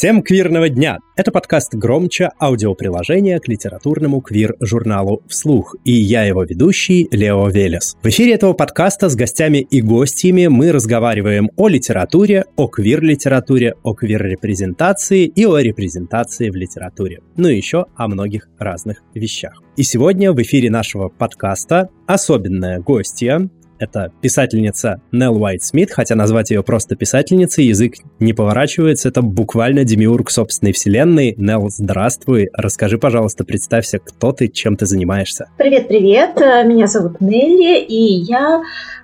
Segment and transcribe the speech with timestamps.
[0.00, 0.96] Всем квирного дня!
[1.14, 5.76] Это подкаст «Громче» аудиоприложение к литературному квир-журналу «Вслух».
[5.84, 7.98] И я его ведущий Лео Велес.
[8.02, 13.92] В эфире этого подкаста с гостями и гостями мы разговариваем о литературе, о квир-литературе, о
[13.92, 17.20] квир-репрезентации и о репрезентации в литературе.
[17.36, 19.62] Ну и еще о многих разных вещах.
[19.76, 26.50] И сегодня в эфире нашего подкаста особенная гостья, это писательница Нелл Уайт Смит, хотя назвать
[26.50, 29.08] ее просто писательницей язык не поворачивается.
[29.08, 31.34] Это буквально демиург собственной вселенной.
[31.38, 32.50] Нелл, здравствуй.
[32.52, 35.48] Расскажи, пожалуйста, представься, кто ты, чем ты занимаешься.
[35.56, 36.36] Привет-привет.
[36.66, 38.62] Меня зовут Нелли, и я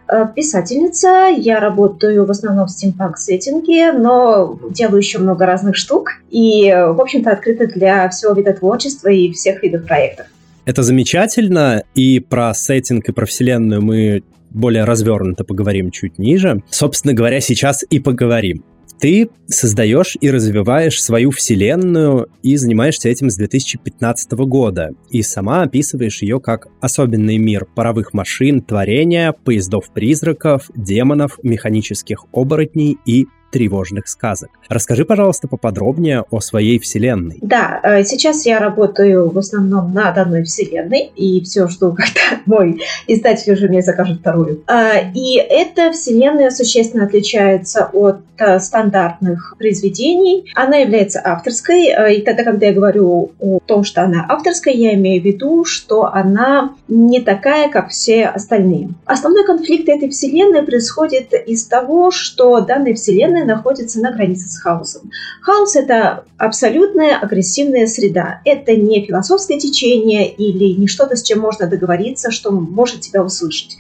[0.09, 1.29] э, писательница.
[1.35, 6.11] Я работаю в основном в стимпанк-сеттинге, но делаю еще много разных штук.
[6.31, 10.27] И, в общем-то, открыта для всего вида творчества и всех видов проектов.
[10.67, 16.63] Это замечательно, и про сеттинг и про вселенную мы более развернуто поговорим чуть ниже.
[16.71, 18.65] Собственно говоря, сейчас и поговорим.
[18.99, 24.91] Ты создаешь и развиваешь свою вселенную и занимаешься этим с 2015 года.
[25.11, 33.27] И сама описываешь ее как особенный мир паровых машин, творения, поездов-призраков, демонов, механических оборотней и
[33.57, 34.51] тревожных сказок.
[34.69, 37.39] Расскажи, пожалуйста, поподробнее о своей вселенной.
[37.41, 42.83] Да, э, сейчас я работаю в основном над одной вселенной, и все жду, когда мой
[43.07, 44.63] издатель уже мне закажет вторую.
[44.69, 50.53] Э, и эта вселенная существенно отличается от э, стандартных произведений.
[50.55, 55.23] Она является авторской, и тогда, когда я говорю о том, что она авторская, я имею
[55.23, 58.91] в виду, что она не такая, как все остальные.
[59.07, 65.11] Основной конфликт этой вселенной происходит из того, что данная Вселенная находится на границе с хаосом.
[65.41, 68.41] Хаос– это абсолютная агрессивная среда.
[68.45, 73.77] Это не философское течение или не что-то, с чем можно договориться, что может тебя услышать.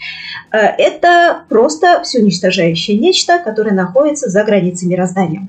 [0.52, 5.48] Э, это просто все уничтожающее нечто, которое находится за границей мироздания.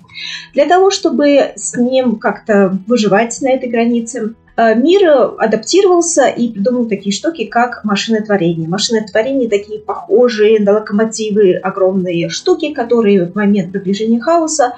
[0.54, 7.14] Для того, чтобы с ним как-то выживать на этой границе, мир адаптировался и придумал такие
[7.14, 8.68] штуки, как машинотворение.
[8.68, 14.74] Машинотворение такие похожие на локомотивы огромные штуки, которые в момент приближения хаоса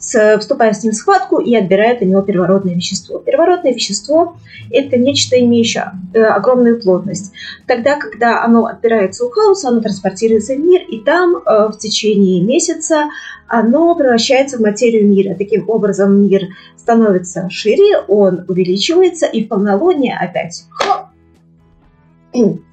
[0.00, 3.18] вступая с ним в схватку и отбирает у него первородное вещество.
[3.18, 4.36] Первородное вещество–
[4.70, 7.32] это нечто, имеющее э, огромную плотность.
[7.66, 12.42] Тогда, когда оно отбирается у хаоса, оно транспортируется в мир, и там э, в течение
[12.42, 13.10] месяца
[13.46, 15.34] оно превращается в материю мира.
[15.34, 16.42] Таким образом, мир
[16.76, 20.64] становится шире, он увеличивается, и в полнолуние опять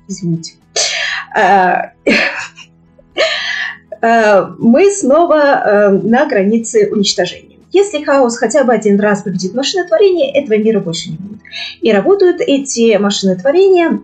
[0.07, 0.53] Извините.
[4.01, 7.57] Э, мы снова э, на границе уничтожения.
[7.71, 11.41] Если хаос хотя бы один раз победит машинотворение, этого мира больше не будет.
[11.81, 14.01] И работают эти машинотворения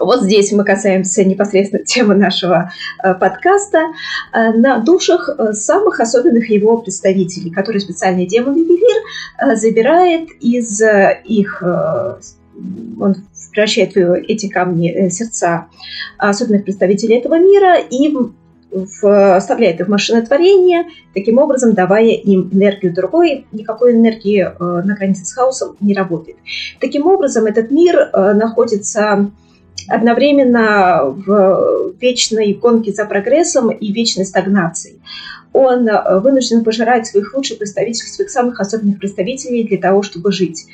[0.00, 2.72] вот здесь мы касаемся непосредственно темы нашего
[3.04, 3.92] э, подкаста
[4.32, 10.80] на душах самых особенных его представителей, которые специальный демон ювелир забирает из
[11.24, 13.16] их, он
[13.52, 15.66] превращает в эти камни сердца
[16.16, 18.16] особенных представителей этого мира и
[18.72, 25.24] вставляет их в машинотворение, таким образом давая им энергию другой, никакой энергии э, на границе
[25.24, 26.38] с хаосом не работает.
[26.80, 29.30] Таким образом, этот мир э, находится
[29.88, 35.00] одновременно в вечной гонке за прогрессом и вечной стагнации.
[35.52, 40.66] Он э, вынужден пожирать своих лучших представителей, своих самых особенных представителей для того, чтобы жить.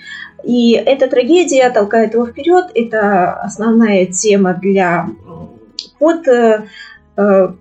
[0.44, 2.66] И эта трагедия толкает его вперед.
[2.74, 5.08] Это основная тема для
[5.98, 6.62] под Э,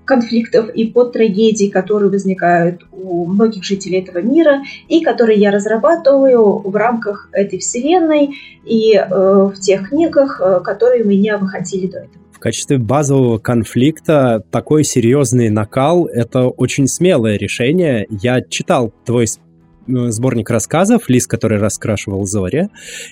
[0.05, 6.59] конфликтов и под трагедий, которые возникают у многих жителей этого мира и которые я разрабатываю
[6.59, 8.35] в рамках этой вселенной
[8.65, 12.23] и э, в тех книгах, э, которые меня выходили до этого.
[12.31, 18.05] В качестве базового конфликта такой серьезный накал– это очень смелое решение.
[18.09, 19.46] Я читал твой Э,
[19.87, 22.69] сборник рассказов «Лис, который раскрашивал Зоря».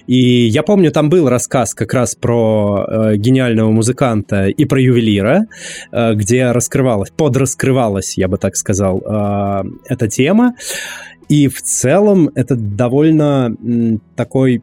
[0.08, 5.46] И я помню, там был рассказ как раз про э, гениального музыканта и про ювелира,
[5.92, 10.56] э, где раскрывалась, подраскрывалась, я бы так сказал, э, эта тема.
[11.28, 13.56] И в целом это довольно
[14.16, 14.62] такой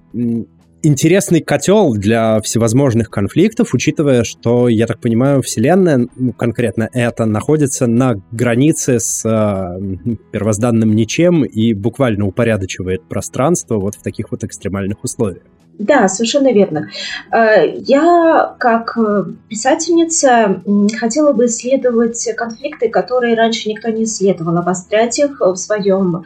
[0.82, 7.86] интересный котел для всевозможных конфликтов, учитывая, что, я так понимаю, Вселенная, ну, конкретно это, находится
[7.86, 15.02] на границе с э, первозданным ничем и буквально упорядочивает пространство вот в таких вот экстремальных
[15.04, 15.44] условиях.
[15.78, 16.90] Да, совершенно верно.
[17.32, 20.62] Э, я, как э, писательница,
[20.98, 26.24] хотела бы исследовать конфликты, которые раньше никто не исследовал, обострять их в своем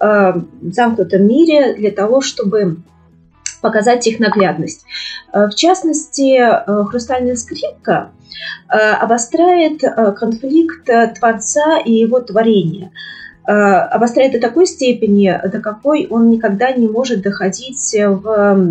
[0.00, 0.32] э,
[0.62, 2.78] замкнутом мире для того, чтобы
[3.60, 4.84] показать их наглядность.
[5.32, 6.40] В частности,
[6.88, 8.10] «Хрустальная скрипка»
[8.68, 9.80] обостряет
[10.16, 10.88] конфликт
[11.18, 12.92] Творца и его творения–
[13.48, 18.64] Э, обостряет до такой степени, до какой он никогда не может доходить в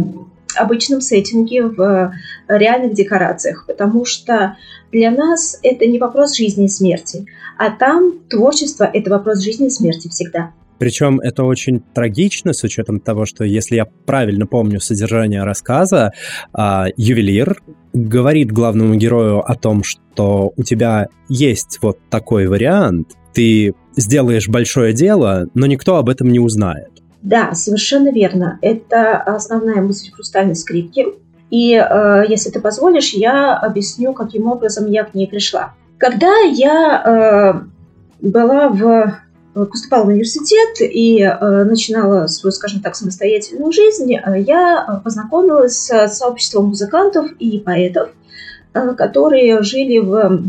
[0.55, 2.13] обычном сеттинге, в
[2.47, 4.55] реальных декорациях, потому что
[4.91, 7.25] для нас это не вопрос жизни и смерти,
[7.57, 10.51] а там творчество– это вопрос жизни и смерти всегда.
[10.79, 16.13] Причем это очень трагично с учетом того, что, если я правильно помню содержание рассказа,
[16.53, 17.61] а, ювелир
[17.93, 24.93] говорит главному герою о том, что у тебя есть вот такой вариант, ты сделаешь большое
[24.93, 26.89] дело, но никто об этом не узнает.
[27.21, 28.59] Да, совершенно верно.
[28.61, 31.05] Это основная мысль хрустальной скрипки.
[31.49, 35.73] И э, если ты позволишь, я объясню, каким образом я к ней пришла.
[35.97, 37.61] Когда я
[38.21, 39.19] э, была в
[39.65, 46.07] поступала в университет и э, начинала свою, скажем так, самостоятельную жизнь, э, я познакомилась с
[46.09, 48.09] сообществом музыкантов и поэтов,
[48.73, 50.43] э, которые жили в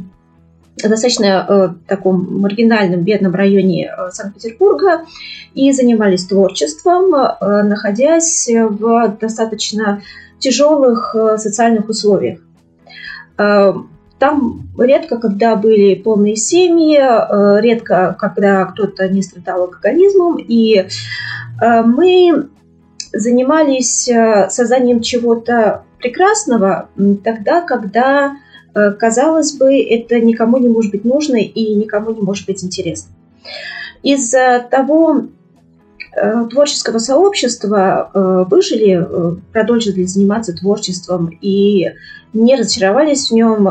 [0.83, 5.05] достаточно э, таком маргинальном, бедном районе э, Санкт-Петербурга
[5.55, 10.03] и занимались творчеством, э, находясь в достаточно
[10.39, 12.41] тяжелых э, социальных условиях.
[14.19, 20.77] Там редко, когда были полные семьи, э, редко, когда кто-то не страдал алкоголизмом, и
[21.61, 22.49] э, мы
[23.13, 26.89] занимались э, созданием чего-то прекрасного
[27.25, 28.37] тогда, когда
[29.01, 33.11] казалось бы, это никому не может быть нужно и никому не может быть интересно.
[34.05, 35.23] Из-за того
[36.51, 39.07] творческого сообщества э, выжили,
[39.53, 41.87] продолжили заниматься творчеством и
[42.33, 43.69] не разочаровались в нем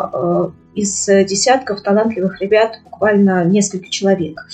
[0.75, 4.45] из десятков талантливых ребят буквально несколько человек.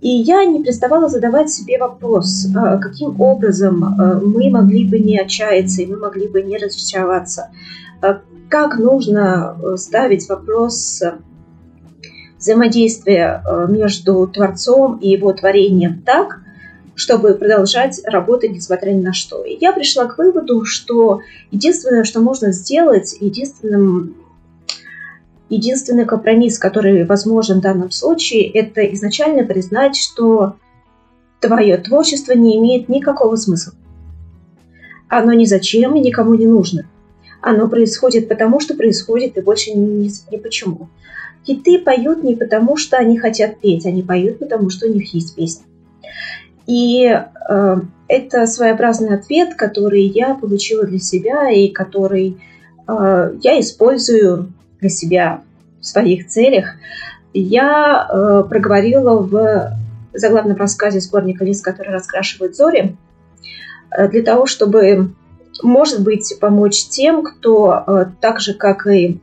[0.00, 2.46] И я не переставала задавать себе вопрос,
[2.80, 3.80] каким образом
[4.24, 7.50] мы могли бы не отчаяться и мы могли бы не разочароваться,
[8.48, 11.18] как нужно э, ставить вопрос э,
[12.38, 16.40] взаимодействия э, между Творцом и его творением так,
[16.98, 19.44] чтобы продолжать работать, несмотря ни на что.
[19.44, 24.16] И я пришла к выводу, что единственное, что можно сделать, единственным,
[25.48, 30.56] единственный компромисс, который возможен в данном случае, это изначально признать, что
[31.40, 33.72] твое творчество не имеет никакого смысла.
[35.08, 36.84] Оно ни зачем и никому не нужно–
[37.40, 40.88] оно происходит потому, что происходит, и больше не, не, не почему.
[41.44, 45.34] Киты поют не потому, что они хотят петь, они поют потому, что у них есть
[45.36, 45.64] песня.
[46.68, 47.76] И э,
[48.08, 52.36] это своеобразный ответ, который я получила для себя и который
[52.86, 55.40] э, я использую для себя
[55.80, 56.74] в своих целях.
[57.32, 59.78] Я э, проговорила в
[60.12, 62.96] заглавном рассказе сборника «Лис, который раскрашивает зори»,
[64.10, 65.14] для того, чтобы
[65.62, 69.18] может быть, помочь тем, кто так же, как и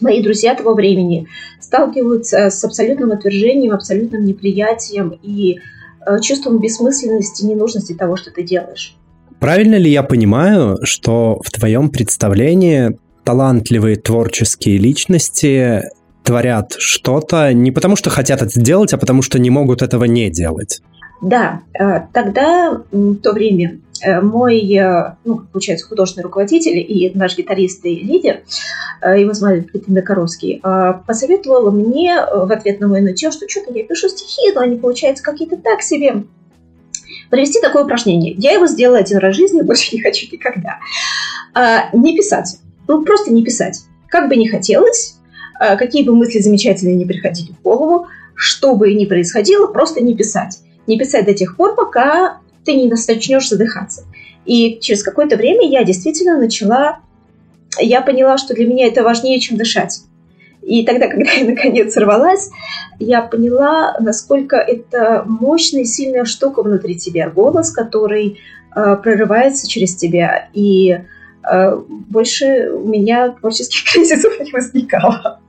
[0.00, 1.26] мои друзья того времени,
[1.58, 5.58] сталкиваются с абсолютным отвержением, абсолютным неприятием и
[6.22, 8.96] чувством бессмысленности, ненужности того, что ты делаешь.
[9.40, 15.82] Правильно ли я понимаю, что в твоем представлении талантливые творческие личности
[16.24, 20.30] творят что-то не потому, что хотят это сделать, а потому, что не могут этого не
[20.30, 20.80] делать?
[21.20, 27.36] Да, э, тогда, в то время, Э, мой, э, ну, получается, художественный руководитель и наш
[27.36, 28.42] гитарист и лидер,
[29.02, 30.60] его звали Дмитрий Накоровский,
[31.06, 35.22] посоветовал мне в ответ на мой нытье, что что-то я пишу стихи, но они получаются
[35.22, 36.24] какие-то так себе.
[37.30, 38.34] Провести такое упражнение.
[38.36, 40.78] Я его сделала один раз в жизни, больше не хочу никогда.
[41.92, 42.58] Не писать.
[42.88, 43.84] Ну, просто не писать.
[44.08, 45.18] Как бы ни хотелось,
[45.60, 50.58] какие бы мысли замечательные не приходили в голову, что бы ни происходило, просто не писать.
[50.88, 54.04] Не писать до тех пор, пока ты не начнешь задыхаться.
[54.44, 57.00] И через какое-то время я действительно начала,
[57.78, 60.00] я поняла, что для меня это важнее, чем дышать.
[60.62, 62.50] И тогда, когда я наконец сорвалась,
[62.98, 68.40] я поняла, насколько это мощная и сильная штука внутри тебя, голос, который
[68.74, 70.48] э, прорывается через тебя.
[70.54, 70.98] И
[71.50, 75.40] э, больше у меня творческих кризисов не возникало.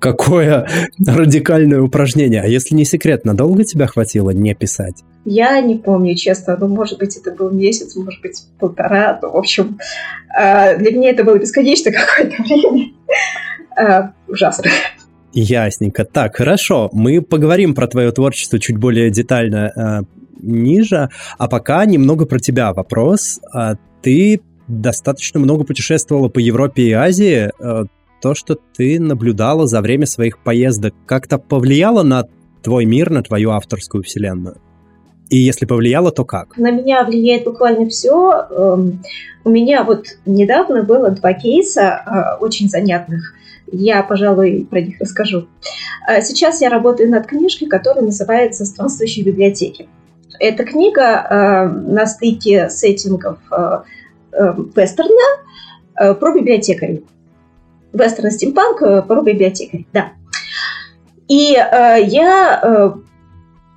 [0.00, 0.66] Какое
[1.06, 2.40] радикальное упражнение.
[2.40, 5.04] А если не секрет, надолго тебя хватило не писать?
[5.26, 6.56] Я не помню, честно.
[6.58, 9.18] Ну, может быть, это был месяц, может быть, полтора.
[9.20, 9.78] Ну, в общем,
[10.34, 12.86] а, для меня это было бесконечно какое-то время.
[13.76, 14.70] А, ужасно.
[15.32, 16.06] Ясненько.
[16.06, 16.88] Так, хорошо.
[16.92, 20.00] Мы поговорим про твое творчество чуть более детально э,
[20.42, 21.10] ниже.
[21.38, 23.38] А пока немного про тебя вопрос.
[24.02, 27.50] Ты достаточно много путешествовала по Европе и Азии.
[27.60, 27.84] Э,
[28.20, 32.24] то, что ты наблюдала за время своих поездок, как-то повлияло на
[32.62, 34.58] твой мир, на твою авторскую вселенную?
[35.30, 36.56] И если повлияло, то как?
[36.56, 38.46] На меня влияет буквально все.
[38.50, 39.00] Эм,
[39.44, 43.34] у меня вот недавно было два кейса э, очень занятных.
[43.70, 45.46] Я, пожалуй, про них расскажу.
[46.08, 49.88] Э, сейчас я работаю над книжкой, которая называется «Странствующие библиотеки».
[50.40, 53.38] Эта книга э, на стыке сеттингов
[54.32, 57.04] вестерна про библиотекарей.
[57.92, 60.12] Вестерн стимпанк про библиотекарей, да.
[61.28, 62.94] И я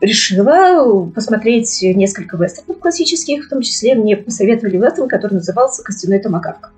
[0.01, 6.71] решила посмотреть несколько вестернов классических, в том числе мне посоветовали вестерн, который назывался «Костяной томагавк».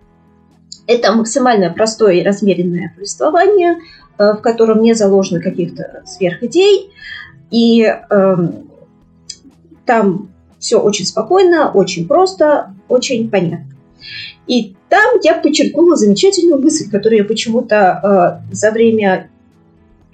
[0.88, 3.78] Это максимально простое и размеренное повествование,
[4.18, 6.92] э, в котором не заложено каких-то сверхидей,
[7.50, 8.36] и э,
[9.86, 13.75] там все очень спокойно, очень просто, очень понятно.
[14.48, 19.30] И там я подчеркнула замечательную мысль, которую я почему-то э, за время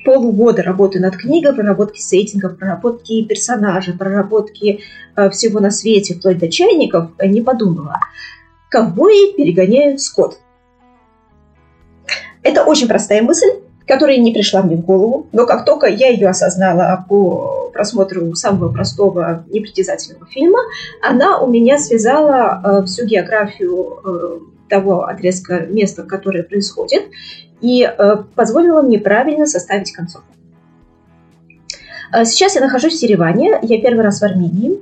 [0.04, 4.80] полугода работы над книгой, проработки сеттингов, проработки персонажей, проработки
[5.16, 8.00] э, всего на свете, вплоть до чайников, э, не подумала.
[8.70, 10.40] Ковбои перегоняют скот.
[12.42, 13.50] Это очень простая мысль,
[13.88, 18.72] которая не пришла мне в голову, но как только я ее осознала по просмотру самого
[18.72, 20.60] простого непритязательного фильма,
[21.02, 27.04] она у меня связала э, всю географию э, того отрезка места, которое происходит,
[27.62, 30.28] и э, позволила мне правильно составить концовку.
[32.26, 34.82] Сейчас я нахожусь в Ереване, я первый раз в Армении,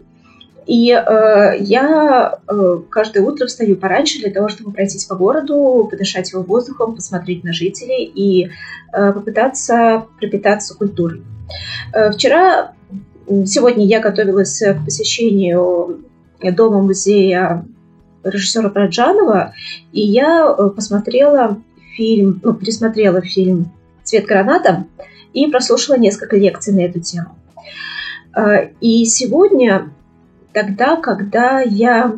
[0.70, 6.32] и э, я э, каждое утро встаю пораньше для того, чтобы пройтись по городу, подышать
[6.32, 8.52] его воздухом, посмотреть на жителей и
[8.94, 11.24] э, попытаться пропитаться культурой.
[11.92, 12.74] Э, вчера,
[13.46, 16.06] сегодня я готовилась к посещению
[16.40, 17.66] дома-музея
[18.24, 19.56] режиссера Праджанова,
[19.92, 21.58] и я э, посмотрела
[21.96, 23.72] фильм, ну, пересмотрела фильм
[24.04, 24.86] «Цвет граната»
[25.34, 27.36] и прослушала несколько лекций на эту тему.
[28.36, 29.92] Э, и сегодня,
[30.54, 32.16] тогда, когда я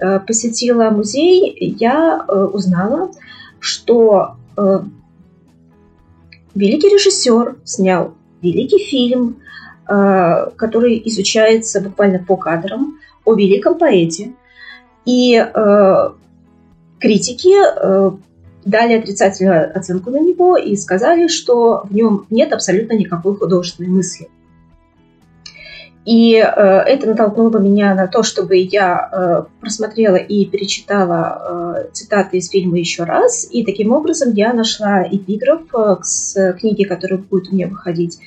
[0.00, 3.10] э, посетила музей, я узнала,
[3.60, 4.36] что
[6.54, 9.36] великий режиссер снял великий фильм,
[9.86, 14.32] который изучается буквально по кадрам, о великом поэте,
[15.08, 16.10] и э,
[16.98, 18.10] критики э,
[18.66, 24.28] дали отрицательную оценку на него и сказали, что в нем нет абсолютно никакой художественной мысли.
[26.04, 32.38] И э, это натолкнуло меня на то, чтобы я э, просмотрела и перечитала э, цитаты
[32.38, 33.46] из фильма еще раз.
[33.50, 38.18] И таким образом я нашла эпиграф э, с книги, которая будет у меня выходить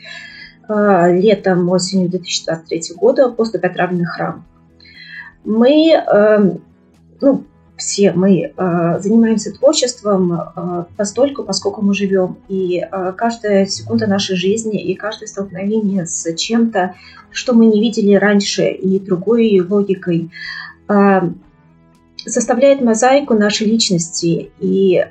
[0.69, 4.45] э, летом, осенью 2023 года «После Петравный храм».
[5.43, 6.51] Мы э,
[7.19, 7.43] ну,
[7.81, 12.37] все мы э, занимаемся творчеством э, постольку, поскольку мы живем.
[12.47, 16.93] И э, каждая секунда нашей жизни и каждое столкновение с чем-то,
[17.31, 20.29] что мы не видели раньше, и другой логикой,
[20.87, 21.21] э,
[22.17, 24.51] составляет мозаику нашей личности.
[24.59, 25.03] И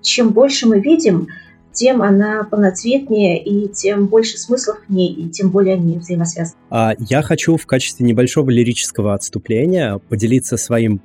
[0.00, 1.28] чем больше мы видим,
[1.72, 6.56] тем она полноцветнее, и тем больше смыслов в ней, и тем более они взаимосвязаны.
[6.70, 11.02] А я хочу в качестве небольшого лирического отступления поделиться своим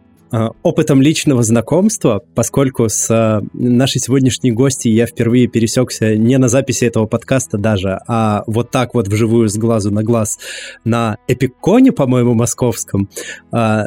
[0.63, 6.85] опытом личного знакомства, поскольку с а, нашей сегодняшней гостьей я впервые пересекся не на записи
[6.85, 10.39] этого подкаста даже, а вот так вот вживую с глазу на глаз
[10.85, 13.09] на Эпиконе, по-моему, московском,
[13.51, 13.85] а,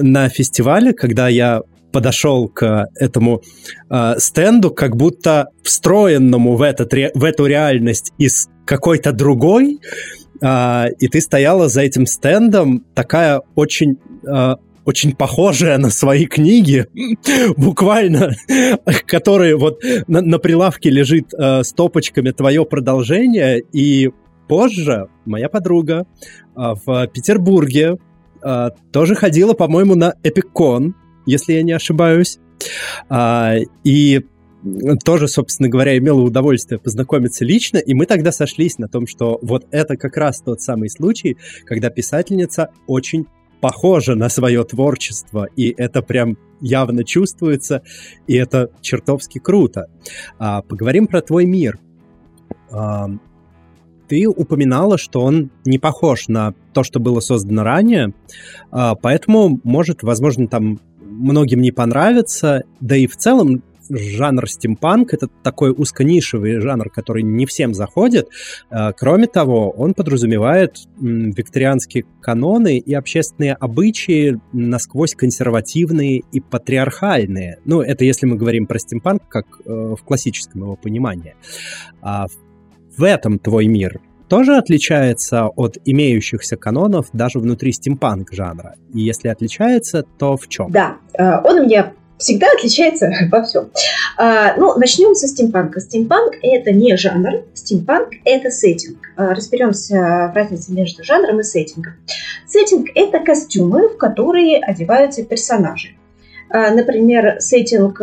[0.00, 3.42] на фестивале, когда я подошел к этому
[3.90, 9.78] э, стенду, как будто встроенному в, этот, в эту реальность из какой-то другой,
[10.40, 14.56] э, и ты стояла за этим стендом, такая очень э,
[14.88, 16.86] очень похожая на свои книги,
[17.58, 18.30] буквально,
[19.06, 24.10] которые вот на, на прилавке лежит э, стопочками твое продолжение, и
[24.48, 26.06] позже моя подруга
[26.56, 27.98] э, в Петербурге
[28.42, 30.94] э, тоже ходила, по-моему, на Эпикон,
[31.26, 32.38] если я не ошибаюсь,
[33.10, 34.22] э, и
[35.04, 39.66] тоже, собственно говоря, имела удовольствие познакомиться лично, и мы тогда сошлись на том, что вот
[39.70, 43.26] это как раз тот самый случай, когда писательница очень
[43.60, 47.82] похожа на свое творчество, и это прям явно чувствуется,
[48.26, 49.86] и это чертовски круто.
[50.38, 51.78] А, поговорим про твой мир.
[52.70, 53.08] А,
[54.08, 58.14] ты упоминала, что он не похож на то, что было создано ранее,
[58.70, 65.28] а, поэтому может, возможно, там многим не понравится, да и в целом жанр стимпанк— это
[65.42, 68.28] такой узконишевый жанр, который не всем заходит.
[68.70, 77.58] Э, кроме того, он подразумевает викторианские каноны и общественные обычаи насквозь консервативные и патриархальные.
[77.64, 81.34] Ну, это если мы говорим про стимпанк, как э, в классическом его понимании.
[82.02, 82.26] А
[82.96, 88.74] в этом твой мир тоже отличается от имеющихся канонов даже внутри стимпанк жанра?
[88.92, 90.70] И если отличается, то в чем?
[90.70, 93.70] Да, э, он у меня всегда отличается во всем.
[94.16, 95.80] А, ну, начнем со стимпанка.
[95.80, 98.98] Стимпанк– это не жанр, стимпанк– это сеттинг.
[99.16, 101.94] А, разберемся в разнице между жанром и сеттингом.
[102.46, 105.94] Сеттинг– это костюмы, в которые одеваются персонажи.
[106.50, 108.00] А, например, сеттинг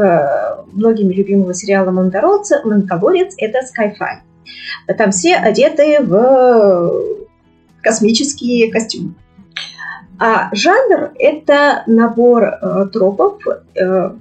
[0.71, 4.95] многими любимого сериала «Мандалорец»– это Skyfi.
[4.97, 7.25] Там все одеты в
[7.81, 9.15] космические костюмы.
[10.19, 13.41] А жанр– это набор э, тропов,
[13.75, 14.11] э,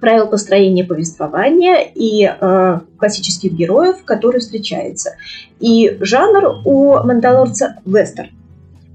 [0.00, 5.12] правил построения повествования и э, классических героев, которые встречаются.
[5.60, 8.30] И жанр у «Мандалорца»– вестерн.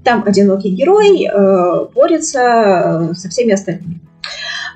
[0.04, 4.00] Там одинокий герой э, борется со всеми остальными.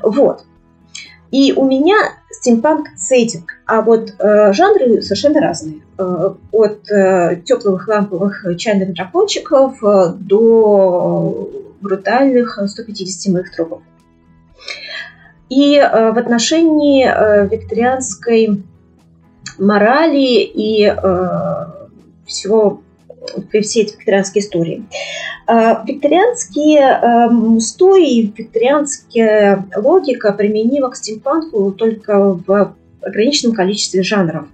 [0.02, 0.44] Вот.
[1.30, 1.96] И у меня
[2.42, 5.76] стимпанк сеттинг, а вот э, жанры совершенно разные.
[5.96, 11.48] Э, от э, теплых ламповых чайных дракончиков э, до
[11.80, 13.82] брутальных 150-моих трупов.
[15.50, 18.64] И э, в отношении э, викторианской
[19.58, 21.66] морали и э,
[22.26, 22.82] всего
[23.62, 24.84] все эти викторианские истории.
[25.46, 34.46] А, викторианские эм, устои, викторианская логика применима к стимпанку только в ограниченном количестве жанров.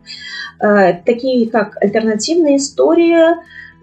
[0.59, 3.39] А, такие как альтернативная история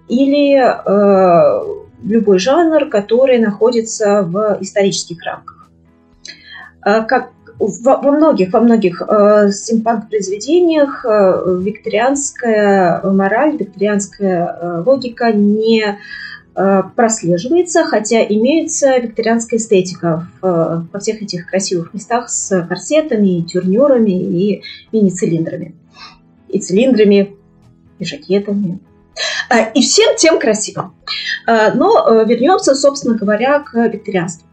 [0.08, 5.70] или э, любой жанр, который находится в исторических рамках.
[6.82, 15.98] А, как во, многих, во многих э, стимпанк-произведениях э, викторианская мораль, викторианская э, логика не
[16.56, 23.40] э, прослеживается, хотя имеется викторианская эстетика в, э, во всех этих красивых местах с корсетами,
[23.40, 25.76] и тюрнюрами и мини-цилиндрами.
[26.50, 27.36] И цилиндрами,
[28.00, 28.80] и жакетами.
[29.50, 30.94] Э, и всем тем красиво.
[31.48, 34.45] Э, но вернемся, собственно говоря, к викторианству.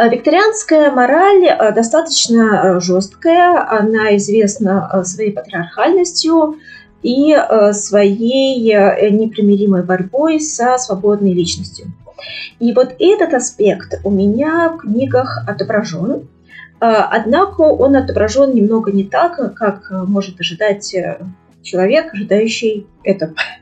[0.00, 6.56] Э, викторианская мораль э, достаточно э, жесткая, она известна своей патриархальностью
[7.02, 7.34] и
[7.72, 11.86] своей непримиримой борьбой со свободной личностью.
[12.58, 16.28] И вот этот аспект у меня в книгах отображен,
[16.78, 20.94] однако он отображен немного не так, как может ожидать
[21.62, 23.59] человек, ожидающий это а,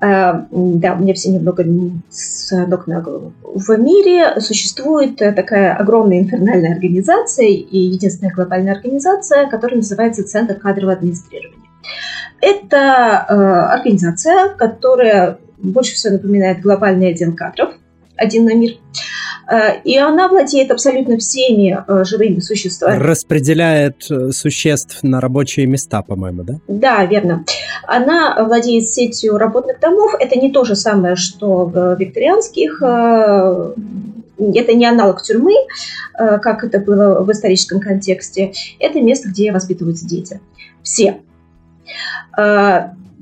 [0.00, 1.64] да, у меня все немного
[2.10, 3.32] с ног на голову.
[3.42, 10.94] В мире существует такая огромная инфернальная организация и единственная глобальная организация, которая называется Центр кадрового
[10.94, 11.68] администрирования.
[12.40, 17.70] Это э, организация, которая больше всего напоминает глобальный отдел кадров,
[18.16, 18.72] один на мир.
[19.50, 23.02] Э, и она владеет абсолютно всеми э, живыми существами.
[23.02, 26.54] Распределяет э, существ на рабочие места, по-моему, да?
[26.68, 27.44] Да, верно.
[27.86, 30.14] Она владеет сетью работных домов.
[30.18, 35.54] Это не то же самое, что в викторианских это не аналог тюрьмы,
[36.14, 38.52] как это было в историческом контексте.
[38.80, 40.40] Это место, где воспитываются дети.
[40.82, 41.20] Все.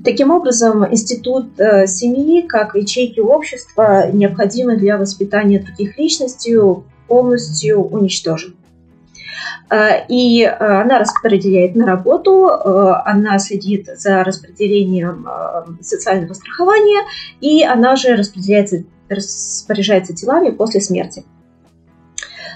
[0.03, 6.57] Таким образом, институт э, семьи, как ячейки общества, необходимы для воспитания других личностей,
[7.07, 8.55] полностью уничтожен.
[9.69, 15.25] Э, и э, она распределяет на работу, она следит за распределением
[15.81, 17.03] социального страхования,
[17.39, 21.23] и она же распределяется, распоряжается делами после смерти.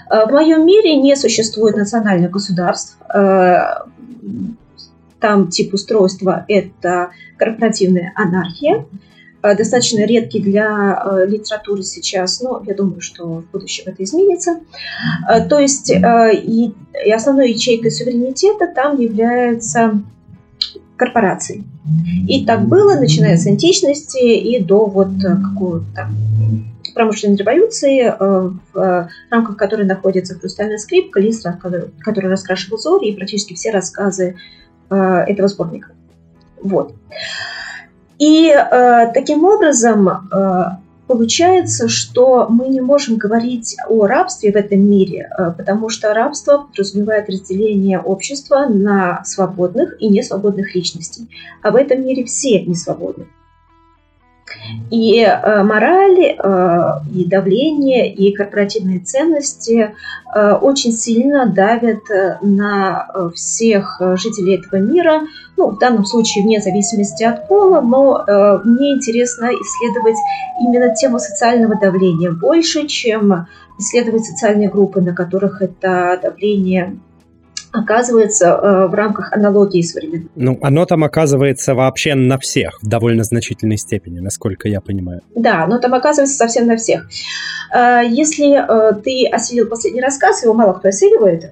[0.09, 2.97] В моем мире не существует национальных государств.
[5.19, 8.85] Там тип устройства– это корпоративная анархия,
[9.41, 14.59] э, достаточно редкий для э, литературы сейчас, но я думаю, что в будущем это изменится.
[15.27, 16.73] Э, то есть и,
[17.11, 20.01] основной ячейкой суверенитета там является
[20.97, 21.63] корпорации.
[22.27, 26.09] И так было, начиная с античности и до вот какого-то
[26.95, 28.11] промышленной революции,
[28.73, 34.35] в рамках которой находится «Хрустальная скрипка», который, который раскрашивал Зори, и практически все рассказы
[34.89, 35.91] этого сборника.
[36.61, 36.93] Вот.
[38.19, 40.63] И э, таким образом э,
[41.07, 46.65] получается, что мы не можем говорить о рабстве в этом мире, э, потому что рабство
[46.67, 51.29] подразумевает разделение общества на свободных и несвободных личностей.
[51.61, 53.27] А в этом мире все не свободны.
[54.89, 59.93] И э, мораль, э, и давление, и корпоративные ценности
[60.33, 65.21] э, очень сильно давят э, на э, всех жителей этого мира,
[65.57, 70.17] ну, в данном случае вне зависимости от пола, но э, мне интересно исследовать
[70.61, 73.47] именно тему социального давления больше, чем
[73.79, 76.97] исследовать социальные группы, на которых это давление
[77.77, 80.29] оказывается э, в рамках аналогии современной.
[80.35, 85.21] Ну, оно там оказывается вообще на всех в довольно значительной степени, насколько я понимаю.
[85.35, 87.07] Да, оно там оказывается совсем на всех.
[87.73, 91.51] Э, если э, ты осилил последний рассказ, его мало кто осиливает,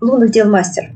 [0.00, 0.90] «Лунных дел мастер»,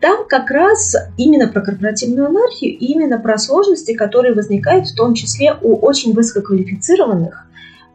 [0.00, 5.54] там как раз именно про корпоративную анархию, именно про сложности, которые возникают в том числе
[5.60, 7.46] у очень высококвалифицированных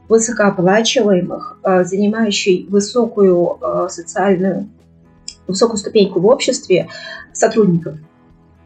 [0.09, 4.69] высокооплачиваемых, э, занимающий высокую э, социальную,
[5.47, 6.87] высокую ступеньку в обществе
[7.33, 7.95] сотрудников.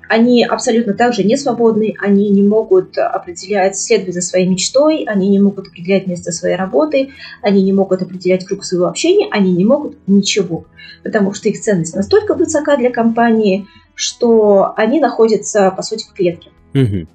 [0.07, 5.39] Они абсолютно также не свободны, они не могут определять, следовать за своей мечтой, они не
[5.39, 9.95] могут определять место своей работы, они не могут определять круг своего общения, они не могут
[10.07, 10.65] ничего,
[11.01, 16.49] потому что их ценность настолько высока для компании, что они находятся, по сути, в клетке.
[16.73, 17.07] Угу.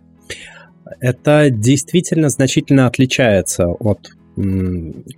[1.00, 4.10] Это действительно значительно отличается от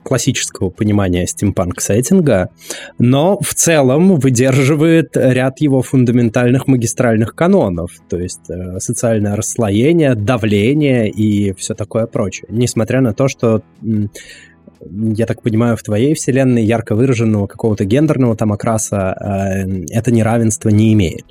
[0.04, 2.50] классического понимания стимпанк-сеттинга,
[2.98, 11.10] но в целом выдерживает ряд его фундаментальных магистральных канонов, то есть э, социальное расслоение, давление
[11.10, 12.46] и все такое прочее.
[12.48, 13.62] Несмотря на то, что
[14.80, 20.68] я так понимаю, в твоей вселенной ярко выраженного какого-то гендерного там окраса э, это неравенство
[20.68, 21.24] не имеет.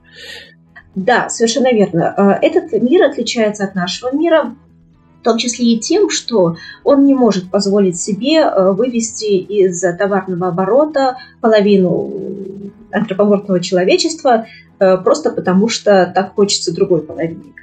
[0.97, 2.15] Да, совершенно верно.
[2.17, 4.55] Э, этот мир отличается от нашего мира
[5.19, 10.47] в том числе и тем, что он не может позволить себе э, вывести из товарного
[10.47, 12.12] оборота половину
[12.91, 14.47] антропоморфного человечества
[14.78, 17.54] просто потому, что так хочется другой половине.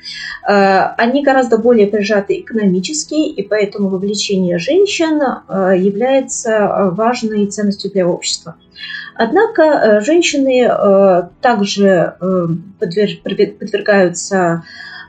[0.49, 8.57] Э, они гораздо более прижаты экономически, и поэтому вовлечение женщин является важной ценностью для общества.
[9.17, 10.69] Однако женщины
[11.41, 12.17] также
[12.81, 14.65] подвергаются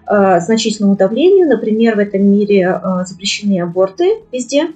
[0.08, 1.48] Э, значительному давлению.
[1.48, 4.68] Например, в этом мире э, запрещены аборты везде.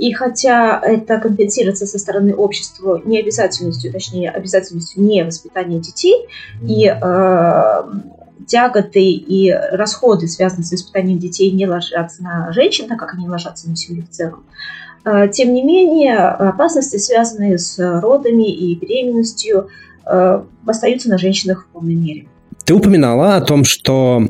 [0.00, 6.26] И хотя это компенсируется со стороны общества не обязательностью, точнее, обязательностью не воспитания детей,
[6.66, 7.82] и э,
[8.46, 13.68] тяготы и расходы, связанные с воспитанием детей, не ложатся на женщин, так как они ложатся
[13.68, 14.46] на семью в целом.
[15.04, 19.68] Э, тем не менее, опасности, связанные с родами и беременностью,
[20.66, 22.26] остаются на женщинах в полной мере.
[22.64, 24.26] Ты упоминала о том, что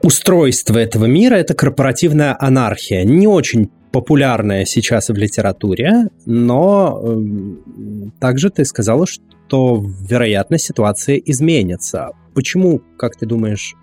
[0.00, 3.04] устройство этого мира– это корпоративная анархия.
[3.04, 12.10] Не очень популярная сейчас в литературе, но э, также ты сказала, что, вероятно, ситуация изменится.
[12.34, 13.74] Почему, как ты думаешь,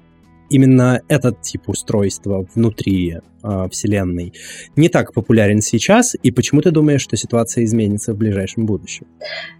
[0.51, 4.33] именно этот тип устройства внутри э, Вселенной
[4.75, 9.07] не так популярен сейчас, и почему ты думаешь, что ситуация изменится в ближайшем будущем?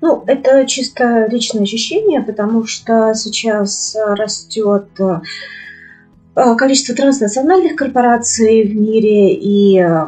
[0.01, 4.85] Ну, это чисто личное ощущение, потому что сейчас растет
[6.35, 10.05] Э, количество транснациональных корпораций в мире и э,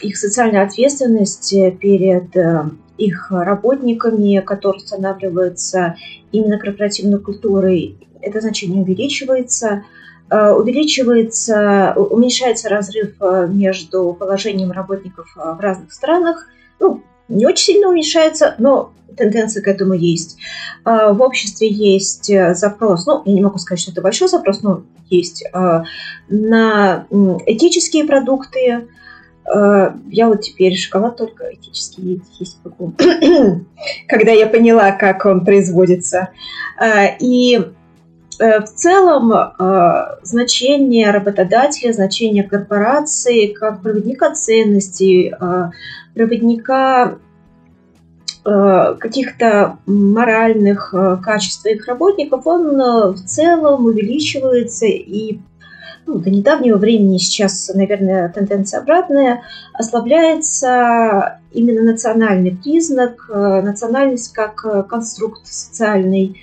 [0.00, 2.64] их социальная ответственность перед э,
[2.98, 5.96] их работниками, которые устанавливаются
[6.30, 9.84] именно корпоративной культурой, это значение увеличивается.
[10.30, 13.16] Увеличивается, уменьшается разрыв
[13.48, 16.46] между положением работников в разных странах.
[16.80, 20.38] Ну, не очень сильно уменьшается, но тенденция к этому есть.
[20.86, 25.44] В обществе есть запрос, ну, я не могу сказать, что это большой запрос, но есть
[25.52, 25.82] э,
[26.28, 27.06] на
[27.46, 28.88] этические продукты.
[29.46, 32.94] Э, я вот теперь шоколад только этический есть могу,
[34.08, 36.30] когда я поняла, как он производится.
[36.80, 37.60] Э, и
[38.38, 39.32] в целом
[40.22, 45.32] значение работодателя, значение корпорации как проводника ценностей,
[46.14, 47.18] проводника
[48.44, 55.38] Э, каких-то моральных э, качеств своих работников, он э, в целом увеличивается и
[56.06, 65.46] ну, до недавнего времени сейчас, наверное, тенденция обратная, ослабляется именно национальный признак, национальность как конструкт
[65.46, 66.36] социальный,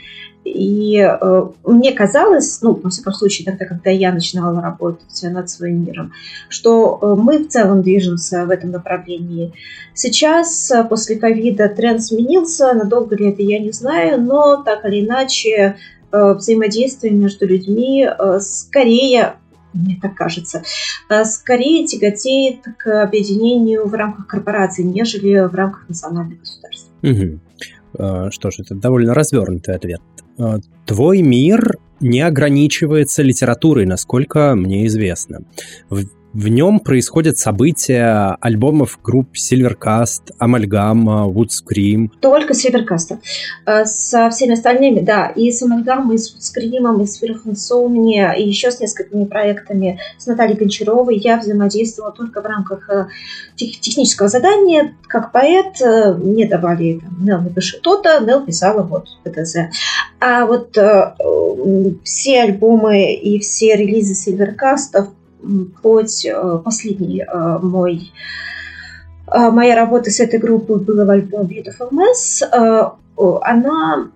[0.46, 5.86] и э, мне казалось, ну, во всяком случае, тогда, когда я начинала работать над своим
[5.86, 6.14] миром,
[6.48, 9.54] что э, мы в целом движемся в этом направлении.
[9.94, 15.06] Сейчас, э, после ковида, тренд сменился, надолго ли это я не знаю, но так или
[15.06, 15.76] иначе
[16.12, 19.36] э, взаимодействие между людьми э, скорее
[19.74, 20.64] мне так кажется,
[21.10, 26.92] э, скорее тяготеет к объединению в рамках корпораций, нежели в рамках национальных государств.
[27.02, 27.40] Угу.
[28.32, 30.02] Что ж, это довольно развернутый ответ.
[30.38, 35.42] А, твой мир не ограничивается литературой, насколько мне известно.
[35.90, 36.06] В
[36.48, 42.10] нем происходят события альбомов групп Silvercast, Amalgam, Woodscream.
[42.22, 43.18] Только Silvercast.
[43.66, 45.28] Э, со всеми остальными, да.
[45.28, 50.28] И с Amalgam, и с Woodscream, и с Верхунсомни, и еще с несколькими проектами с
[50.28, 53.08] Натальей Гончаровой я взаимодействовала только в рамках э,
[53.56, 54.96] тех, технического задания.
[55.08, 59.70] Как поэт э, мне давали, там, Нел, напиши то-то, Нел писала вот ПТЗ.
[60.20, 61.16] А вот э,
[62.04, 65.10] все альбомы и все релизы Silvercast
[65.82, 68.12] хоть э, последний э, мой
[69.28, 72.44] э, моя работа с этой группой была в альбоме Beautiful Mess,
[73.42, 74.10] она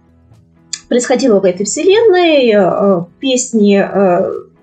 [0.88, 3.86] происходила в этой вселенной, песни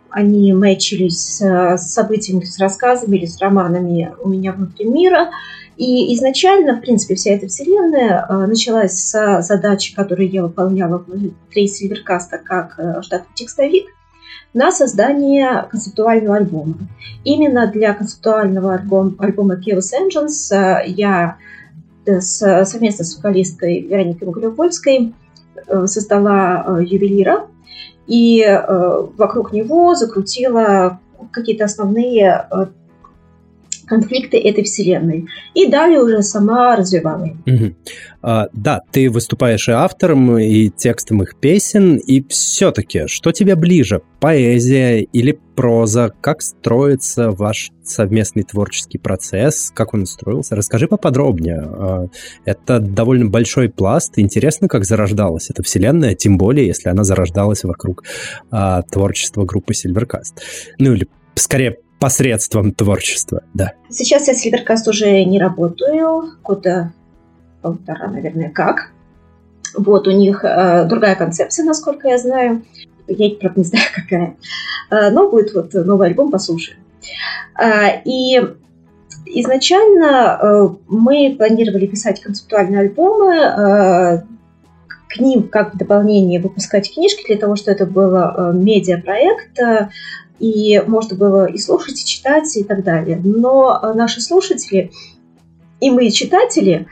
[0.09, 5.29] они мэчились с событиями, с рассказами или с романами у меня внутри мира.
[5.77, 12.39] И изначально, в принципе, вся эта вселенная началась с задачи, которую я выполняла внутри Сильверкаста
[12.39, 13.89] как штатный текстовик–
[14.53, 16.75] на создание концептуального альбома.
[17.25, 21.37] Именно для концептуального альбома, альбома Chaos Engines э, я
[22.07, 25.15] э, с, совместно с вокалисткой Вероникой Могилевольской
[25.67, 27.47] э, создала ювелира
[28.07, 28.45] и
[29.17, 30.99] вокруг него закрутила
[31.31, 32.45] какие-то основные
[33.91, 35.27] конфликты этой вселенной.
[35.53, 37.35] И далее уже сама развивала их.
[37.45, 37.75] Угу.
[38.23, 44.01] А, да, ты выступаешь и автором, и текстом их песен, и все-таки, что тебе ближе,
[44.21, 46.15] поэзия или проза?
[46.21, 49.73] Как строится ваш совместный творческий процесс?
[49.75, 50.55] Как он строился?
[50.55, 51.61] Расскажи поподробнее.
[51.61, 52.07] А,
[52.45, 54.13] это довольно большой пласт.
[54.17, 58.05] Интересно, как зарождалась эта вселенная, тем более, если она зарождалась вокруг
[58.53, 60.35] а, творчества группы Silvercast.
[60.79, 63.75] Ну или скорее посредством творчества, да.
[63.91, 66.93] Сейчас я с Лидеркаст уже не работаю, года
[67.63, 68.91] полтора, наверное, как.
[69.77, 72.63] Вот, у них э, другая концепция, насколько я знаю.
[73.07, 74.37] Я, правда, не знаю, какая.
[74.91, 76.79] Э, но будет вот новый альбом, послушаем.
[77.63, 78.41] Э, и
[79.27, 84.23] изначально э, мы планировали писать концептуальные альбомы, э,
[85.11, 89.89] к ним как дополнение выпускать книжки для того, чтобы это был э, медиапроект, э,
[90.41, 93.21] и можно было и слушать, и читать, и так далее.
[93.23, 94.91] Но э, наши слушатели
[95.81, 96.87] и мы, читатели,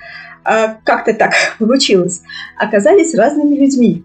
[0.45, 2.23] э, как-то так получилось,
[2.57, 4.05] оказались разными людьми.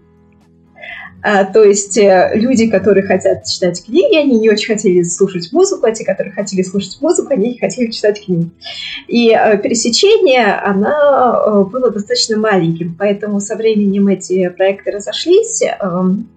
[1.26, 5.86] А, то есть э, люди, которые хотят читать книги, они не очень хотели слушать музыку,
[5.86, 8.50] а те, которые хотели слушать музыку, они не хотели читать книги.
[9.08, 9.28] И
[9.62, 16.28] пересечение, оно было достаточно маленьким, поэтому со временем эти проекты разошлись, эм,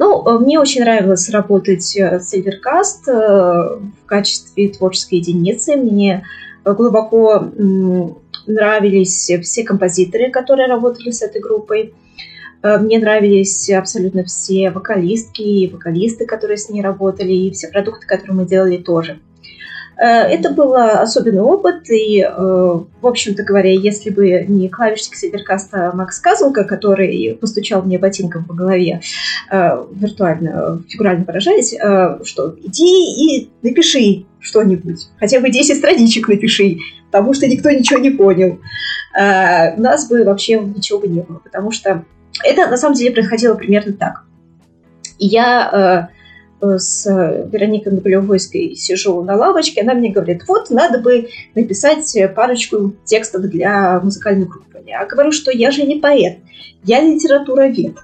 [0.00, 5.76] ну, э, мне очень нравилось работать э, с Silvercast э, в качестве творческой единицы.
[5.76, 6.24] Мне
[6.64, 7.50] глубоко
[8.46, 11.92] нравились все композиторы, которые работали с этой группой.
[12.62, 18.36] Мне нравились абсолютно все вокалистки и вокалисты, которые с ней работали, и все продукты, которые
[18.36, 19.18] мы делали тоже.
[20.00, 25.92] Э, это был особенный опыт, и, э, в общем-то говоря, если бы не клавишник Сиберкаста
[25.94, 29.02] Макс Казулка, который постучал мне ботинком по голове,
[29.50, 31.74] э, виртуально, фигурально выражаясь,
[32.26, 36.78] что иди и напиши что-нибудь, хотя бы 10 страничек напиши,
[37.10, 38.58] потому что никто ничего не понял.
[39.14, 42.04] У нас бы вообще ничего бы не было, потому что
[42.42, 44.22] это на самом деле происходило примерно так.
[45.18, 46.08] Я
[46.60, 47.06] с
[47.50, 54.00] Вероникой Наполеовойской сижу на лавочке, она мне говорит, вот, надо бы написать парочку текстов для
[54.00, 54.82] музыкальной группы.
[54.86, 56.38] Я говорю, что я же не поэт,
[56.84, 57.96] я литературовед.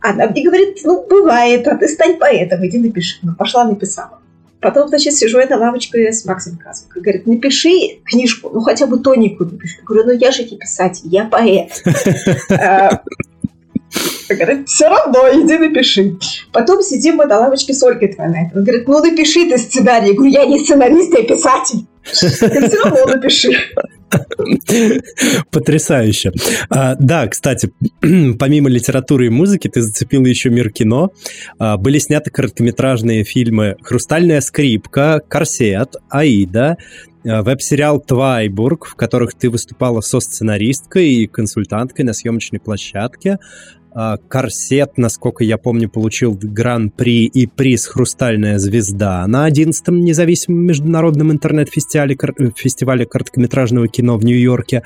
[0.00, 3.18] Она мне говорит, ну, бывает, а ты стань поэтом, иди напиши.
[3.22, 4.20] Ну, пошла, написала.
[4.60, 7.02] Потом, значит, сижу я на лавочке с Максом Казукой.
[7.02, 9.76] Говорит, напиши книжку, ну, хотя бы тонику напиши.
[9.78, 11.82] Я говорю, ну, я же не писатель, я поэт.
[14.28, 16.16] Говорит, все равно, иди напиши.
[16.52, 18.50] Потом сидим мы на лавочке с Ольгой твоей.
[18.54, 20.08] Он говорит, ну напиши ты сценарий.
[20.08, 21.86] Я говорю, я не сценарист, я писатель.
[22.02, 23.50] Все равно напиши.
[25.50, 26.32] Потрясающе.
[26.70, 27.72] А, да, кстати,
[28.38, 31.10] помимо литературы и музыки, ты зацепил еще мир кино.
[31.58, 36.76] А, были сняты короткометражные фильмы «Хрустальная скрипка», «Корсет», «Аида»,
[37.42, 43.38] веб-сериал «Твайбург», в которых ты выступала со-сценаристкой и консультанткой на съемочной площадке,
[43.98, 51.32] а, Корсет, насколько я помню, получил гран-при и приз «Хрустальная звезда» на 11-м независимом международном
[51.32, 52.14] интернет-фестивале
[52.54, 54.82] фестивале короткометражного кино в Нью-Йорке.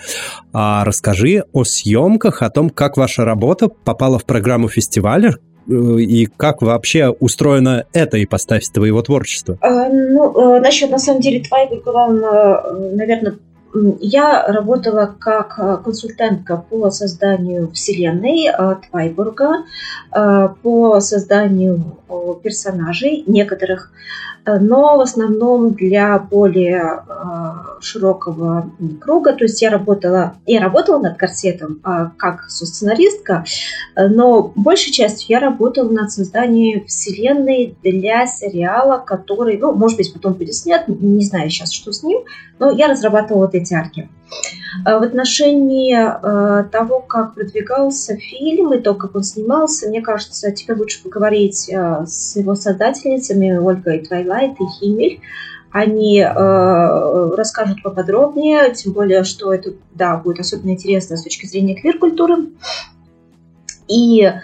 [0.52, 6.26] А расскажи о съемках, о том, как ваша работа попала в программу фестиваля, э, и
[6.36, 9.58] как вообще устроена эта ипостась твоего творчества?
[9.60, 13.36] А, ну, э, насчет, на самом деле, твоего, наверное,
[14.00, 18.50] я работала как э, консультантка по созданию вселенной
[18.88, 19.64] Твайбурга,
[20.62, 21.98] по созданию
[22.42, 23.92] персонажей некоторых
[24.39, 29.32] Э, но в основном для более э, широкого круга.
[29.32, 33.44] То есть я работала, я работала над корсетом а, как сценаристка,
[33.96, 40.12] э, но большей частью я работала над созданием вселенной для сериала, который, ну, может быть,
[40.12, 42.20] потом будет снят, не знаю сейчас, что с ним,
[42.58, 44.08] но я разрабатывала вот эти арки.
[44.84, 50.52] А в отношении э, того, как продвигался фильм и то, как он снимался, мне кажется,
[50.52, 55.20] тебе лучше поговорить э, с его создательницами Ольгой Твайлайт и Химель.
[55.72, 61.74] Они э, расскажут поподробнее, тем более, что это, да, будет особенно интересно с точки зрения
[61.74, 62.50] квир-культуры.
[63.88, 64.40] И Э,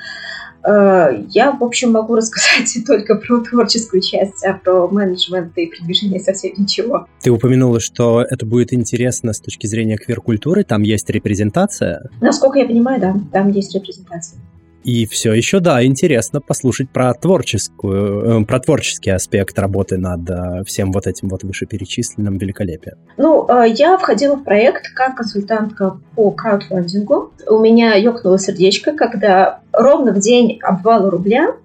[0.66, 6.52] я, в общем, могу рассказать только про творческую часть, а про менеджмент и продвижение совсем
[6.57, 7.07] ничего.
[7.20, 12.11] Ты упомянула, что это будет интересно с точки зрения квир-культуры, там есть репрезентация?
[12.20, 14.40] Насколько я понимаю, да, там есть репрезентация.
[14.87, 20.62] И все еще, да, интересно послушать про творческую, э, про творческий аспект работы над э,
[20.64, 22.96] всем вот этим вот вышеперечисленным великолепием.
[23.16, 27.33] Ну, э, я входила в проект как консультантка по краудфандингу.
[27.49, 31.57] У меня ёкнуло сердечко, когда ровно в день обвала рубля,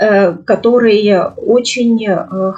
[0.00, 2.52] Э, который очень, э,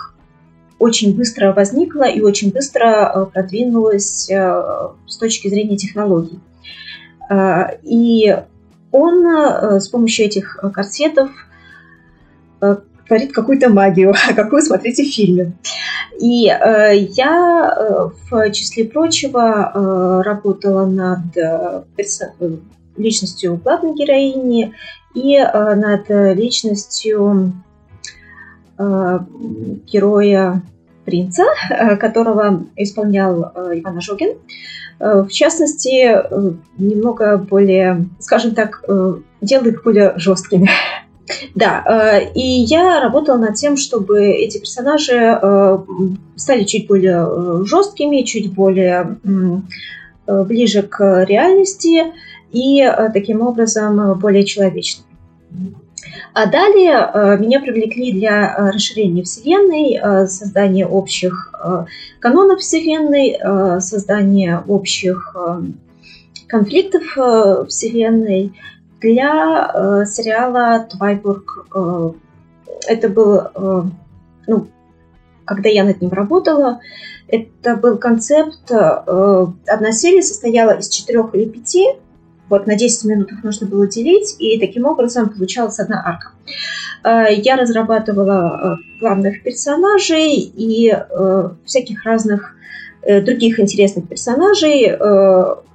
[0.78, 6.38] очень быстро возникла и очень быстро э, продвинулась с точки зрения технологий.
[7.82, 8.36] И
[8.92, 9.26] он
[9.80, 11.30] с помощью этих корсетов
[13.08, 15.52] творит какую-то магию, какую смотрите в фильме.
[16.20, 21.36] И э, я, в числе прочего, работала над
[21.96, 22.60] персо-
[22.96, 24.74] личностью главной героини
[25.14, 27.52] и э, над личностью
[28.78, 29.18] э,
[29.86, 30.62] героя
[31.04, 34.36] принца, э, которого исполнял Иван Ожогин.
[34.98, 36.16] В частности,
[36.78, 38.84] немного более, скажем так,
[39.40, 40.70] делает более жесткими.
[41.54, 45.40] Да, и я работала над тем, чтобы эти персонажи
[46.36, 49.16] стали чуть более жесткими, чуть более
[50.26, 52.12] ближе к реальности,
[52.52, 55.08] и э, таким образом э, более человечными.
[56.34, 61.52] А далее э, меня привлекли для расширения Вселенной, создания общих
[62.20, 63.38] канонов Вселенной,
[63.80, 65.36] создания общих
[66.48, 67.02] конфликтов
[67.68, 68.52] Вселенной
[69.00, 71.66] для сериала «Твайбург».
[72.88, 73.92] Это был,
[74.46, 74.66] ну,
[75.44, 76.80] когда я над ним работала,
[77.28, 81.88] это был концепт, одна серия состояла из четырех или пяти
[82.52, 86.32] вот на 10 минут их нужно было делить, и таким образом получалась одна арка.
[87.02, 92.54] Э, я разрабатывала э, главных персонажей и э, всяких разных
[93.04, 94.96] других интересных персонажей,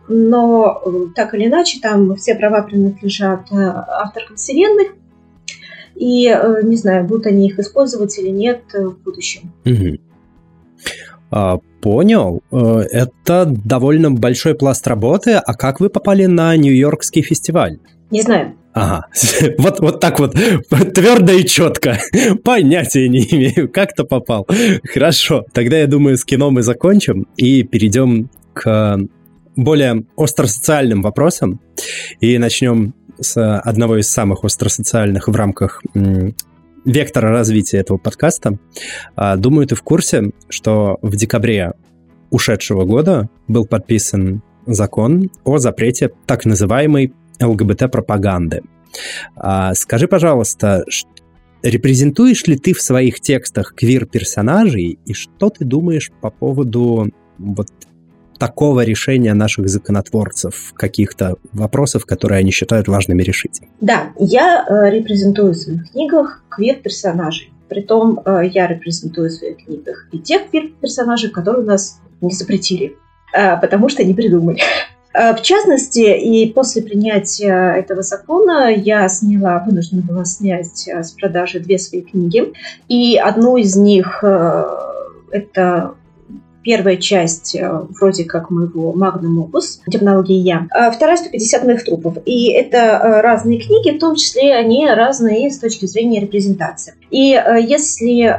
[0.07, 0.81] но
[1.13, 4.93] так или иначе там все права принадлежат авторам вселенных,
[5.93, 9.51] и не знаю, будут они их использовать или нет в будущем.
[9.65, 9.97] Угу.
[11.31, 12.41] А, понял.
[12.51, 15.33] Э, это довольно большой пласт работы.
[15.33, 17.79] А как вы попали на Нью-Йоркский фестиваль?
[18.11, 18.55] Не знаю.
[18.73, 19.07] Ага,
[19.57, 20.33] вот, вот так вот,
[20.93, 21.97] твердо и четко.
[22.43, 24.47] Понятия не имею, как-то попал.
[24.93, 28.99] Хорошо, тогда я думаю, с кино мы закончим и перейдем к
[29.55, 31.59] более остросоциальным вопросам.
[32.19, 35.81] И начнем с одного из самых остросоциальных в рамках
[36.87, 38.57] вектора развития этого подкаста.
[39.15, 41.73] А, думаю, ты в курсе, что в декабре
[42.29, 48.61] ушедшего года был подписан закон о запрете так называемой ЛГБТ-пропаганды.
[49.35, 50.85] А, скажи, пожалуйста,
[51.61, 57.67] репрезентуешь ли ты в своих текстах квир-персонажей, и что ты думаешь по поводу вот
[58.37, 63.61] такого решения наших законотворцев, каких-то вопросов, которые они считают важными решить.
[63.81, 67.51] Да, я э, репрезентую в своих книгах квир-персонажей.
[67.69, 72.95] Притом э, я репрезентую в своих книгах и тех квир-персонажей, которые у нас не запретили,
[73.33, 74.59] э, потому что не придумали.
[75.17, 81.11] Э, в частности, и после принятия этого закона я сняла, вынуждена была снять э, с
[81.11, 82.53] продажи две свои книги.
[82.87, 84.65] И одну из них э,
[85.31, 85.95] это
[86.67, 90.67] Первая часть э, вроде как моего Magnum Opus «Темнология Я».
[90.71, 92.17] А вторая «150 моих трупов».
[92.25, 96.95] И это э, разные книги, в том числе они разные с точки зрения репрезентации.
[97.09, 98.37] И э, если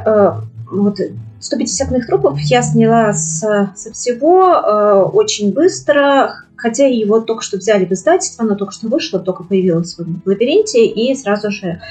[0.71, 0.99] вот
[1.39, 3.39] 150 моих трупов я сняла с,
[3.75, 9.19] со всего очень быстро, хотя его только что взяли в издательство, оно только что вышло,
[9.19, 11.81] только появилось в лабиринте, и сразу же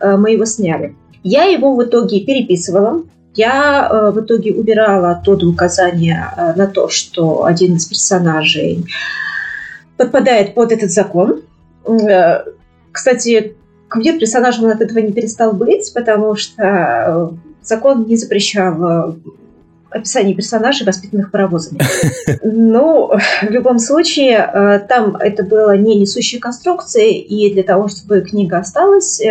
[0.00, 0.94] мы его сняли.
[1.24, 3.02] Я его в итоге переписывала,
[3.38, 8.84] я э, в итоге убирала оттуда указание э, на то, что один из персонажей
[9.96, 11.42] подпадает под этот закон.
[11.86, 12.42] Э,
[12.90, 13.54] кстати,
[13.88, 17.32] квир-персонажем он от этого не перестал быть, потому что
[17.62, 19.16] закон не запрещал
[19.90, 21.80] описание персонажей, воспитанных паровозами.
[22.42, 23.12] Ну,
[23.42, 29.22] в любом случае, там это было не несущая конструкция, и для того, чтобы книга осталась,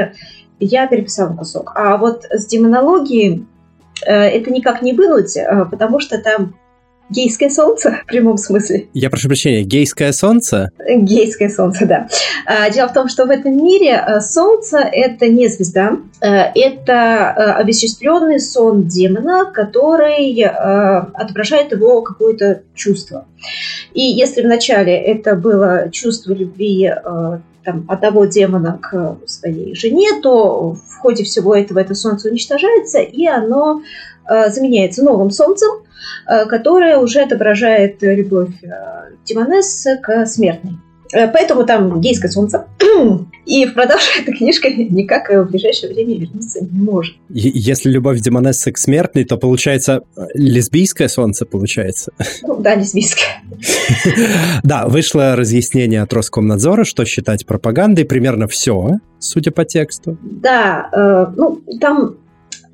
[0.59, 1.73] я переписала кусок.
[1.75, 3.45] А вот с демонологией
[4.05, 6.55] это никак не вынуть, э, потому что там
[7.09, 8.89] Гейское солнце в прямом смысле.
[8.93, 10.71] Я прошу прощения, гейское солнце?
[10.85, 12.09] Гейское солнце, да.
[12.45, 18.41] А, дело в том, что в этом мире э, солнце– это не звезда, это обесчисленный
[18.41, 23.25] сон демона, который отображает его какое-то чувство.
[23.93, 26.91] И если вначале это было чувство любви
[27.67, 33.27] там, одного демона к своей жене, то в ходе всего этого это солнце уничтожается, и
[33.27, 33.81] оно
[34.25, 35.69] э, заменяется новым солнцем,
[36.27, 38.69] э, которое уже отображает любовь э,
[39.25, 40.77] демонессы к смертной.
[41.13, 42.67] Э, поэтому там гейское солнце.
[43.45, 47.15] И в продажу эта книжка никак в ближайшее время вернуться не может.
[47.29, 50.01] Если любовь демонессы к смертной, то получается
[50.33, 52.11] лесбийское солнце получается.
[52.43, 53.41] Ну да, лесбийское.
[54.63, 60.17] Да, вышло разъяснение от Роскомнадзора, что считать пропагандой, примерно все, судя по тексту.
[60.21, 62.17] Да, э, ну там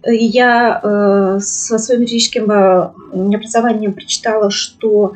[0.06, 5.14] я э, со своим юридическим образованием прочитала, что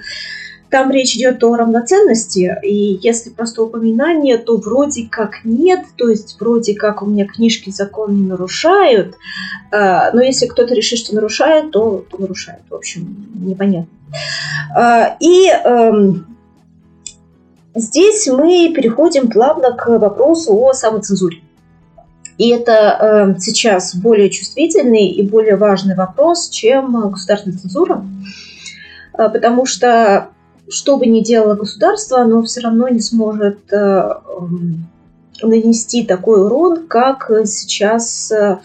[0.70, 6.38] там речь идет о равноценности, и если просто упоминание, то вроде как нет, то есть
[6.40, 9.16] вроде как у меня книжки закон не нарушают,
[9.72, 12.62] а, но если кто-то решит, что нарушает, то, то нарушает.
[12.70, 13.88] В общем, непонятно.
[14.76, 16.26] А, и эм,
[17.74, 21.42] здесь мы переходим плавно к вопросу о самоцензуре.
[22.38, 28.06] И это э, сейчас более чувствительный и более важный вопрос, чем государственная цензура,
[29.14, 30.30] а, потому что
[30.70, 34.14] что бы ни делало государство, оно все равно не сможет э,
[35.42, 38.60] нанести такой урон, как сейчас э,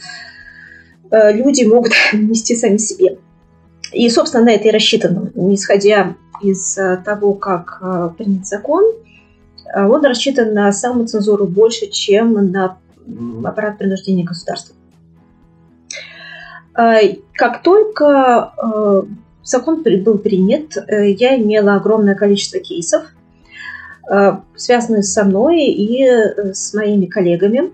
[1.11, 3.19] э, люди могут нанести сами себе.
[3.93, 5.31] И, собственно, на это и рассчитано.
[5.55, 6.75] Исходя из
[7.05, 8.85] того, как принят закон,
[9.75, 12.79] он рассчитан на самоцензуру больше, чем на
[13.45, 14.75] аппарат принуждения государства.
[16.73, 19.05] Как только
[19.45, 23.05] закон был принят, э, я имела огромное количество кейсов,
[24.11, 27.73] э, связанных со мной и э, с моими коллегами.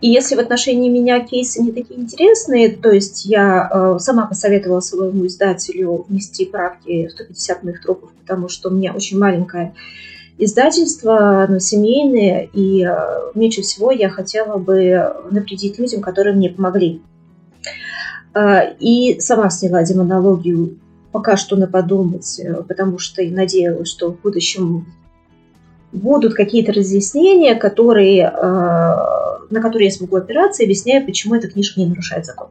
[0.00, 5.26] И если в отношении меня кейсы не такие интересные, то есть я сама посоветовала своему
[5.26, 9.74] издателю внести правки 150 моих трупов, потому что у меня очень маленькое
[10.38, 12.86] издательство, оно семейное, и
[13.34, 17.02] меньше всего я хотела бы навредить людям, которые мне помогли.
[18.36, 20.78] А, и сама сняла демонологию
[21.10, 24.92] пока что на подумать, э, потому что и надеялась, что в будущем
[25.90, 31.86] будут какие-то разъяснения, которые, а, на которые я смогу опираться, объясняя, почему эта книжка не
[31.86, 32.48] нарушает закон.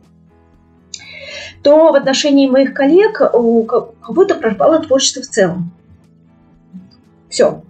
[1.62, 5.72] То в отношении моих коллег у кого-то пропало творчество в целом.
[7.30, 7.62] Все.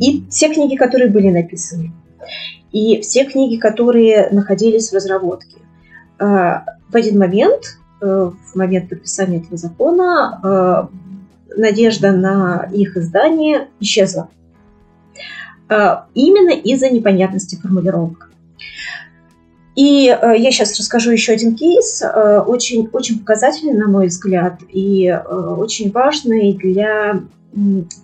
[0.00, 1.92] И все книги, которые были написаны,
[2.72, 5.61] и все книги, которые находились в разработке.
[6.22, 10.88] А, в один момент, э, в момент подписания этого закона,
[11.54, 14.28] надежда на их издание исчезла.
[15.68, 18.32] Именно из-за непонятности формулировок.
[19.74, 24.60] И э, я сейчас расскажу еще один кейс, э, очень, очень показательный, на мой взгляд,
[24.68, 27.22] и э, очень важный для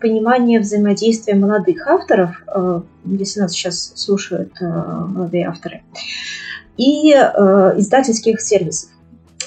[0.00, 5.82] понимания взаимодействия молодых авторов, э, если нас сейчас слушают э, молодые авторы,
[6.78, 8.90] и э, издательских сервисов.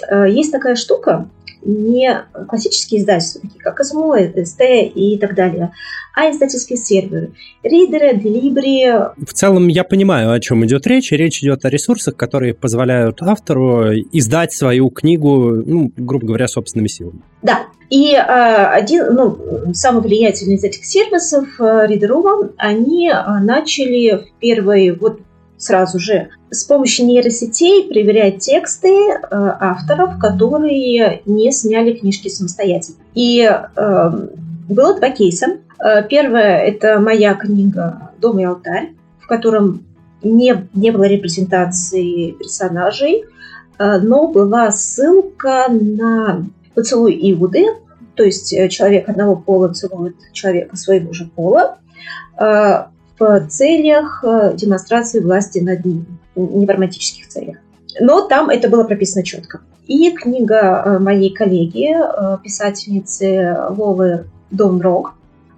[0.08, 1.28] Э, есть такая штука,
[1.64, 5.72] не классические издательства, такие как СМО, СТ и так далее,
[6.16, 7.32] а издательские серверы.
[7.64, 8.92] Ридеры, Делибри.
[9.18, 11.12] В целом я понимаю, о чем идет речь.
[11.12, 17.22] Речь идет о ресурсах, которые позволяют автору издать свою книгу, ну, грубо говоря, собственными силами.
[17.42, 19.38] Да, и э, один, ну,
[19.74, 25.20] самый влиятельный из этих сервисов, э, Reader.ru, они э, начали в первые, вот
[25.62, 32.98] сразу же с помощью нейросетей проверять тексты э, авторов, которые не сняли книжки самостоятельно.
[33.14, 34.12] И э,
[34.68, 35.58] было два кейса.
[35.80, 39.86] Э, первое– это моя книга «Дом и алтарь», в котором
[40.24, 43.24] не, не было репрезентации персонажей,
[43.78, 46.44] э, но была ссылка на
[46.74, 47.66] поцелуй Иуды,
[48.16, 51.78] то есть э, человек одного пола целует человека своего же пола,
[53.50, 56.06] целях э, демонстрации власти над ним,
[56.36, 57.58] не в романтических целях.
[58.00, 59.62] Но там это было прописано четко.
[59.88, 65.14] И книга э, моей коллеги, э, писательницы Вовы Донрог,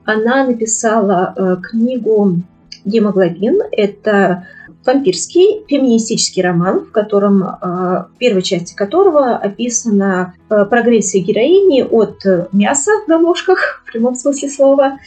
[0.05, 2.41] она написала книгу
[2.84, 3.61] «Гемоглобин».
[3.72, 4.45] Это
[4.86, 13.17] вампирский феминистический роман, в котором в первой части которого описана прогрессия героини от мяса на
[13.17, 14.97] ложках, в прямом смысле слова,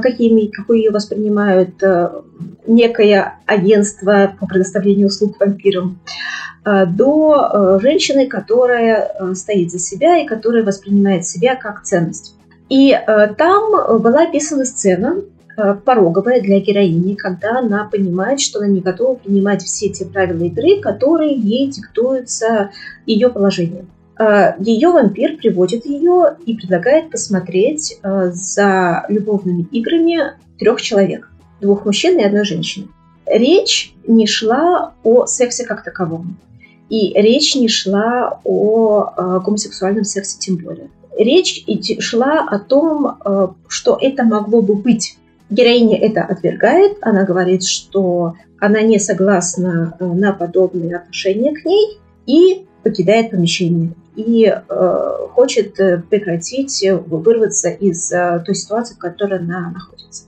[0.00, 2.10] какими, какой ее воспринимают э,
[2.66, 6.00] некое агентство по предоставлению услуг вампирам,
[6.64, 12.34] э, до э, женщины, которая стоит за себя и которая воспринимает себя как ценность.
[12.70, 12.98] И
[13.36, 15.16] там была описана сцена,
[15.84, 20.80] пороговая для героини, когда она понимает, что она не готова принимать все те правила игры,
[20.80, 22.70] которые ей диктуются
[23.06, 23.88] ее положением.
[24.18, 31.30] Э, ее вампир приводит ее и предлагает посмотреть э, за любовными играми трех человек.
[31.60, 32.88] Двух мужчин и одной женщины.
[33.26, 36.36] Речь не шла о сексе как таковом.
[36.90, 40.90] И речь не шла о э, гомосексуальном сексе тем более.
[41.16, 41.64] Речь
[42.00, 43.18] шла о том,
[43.68, 45.16] что это могло бы быть.
[45.50, 46.96] Героиня это отвергает.
[47.00, 54.46] Она говорит, что она не согласна на подобные отношения к ней и покидает помещение и
[54.46, 60.24] э, хочет э, прекратить э, вырваться из э, той ситуации, в которой она находится.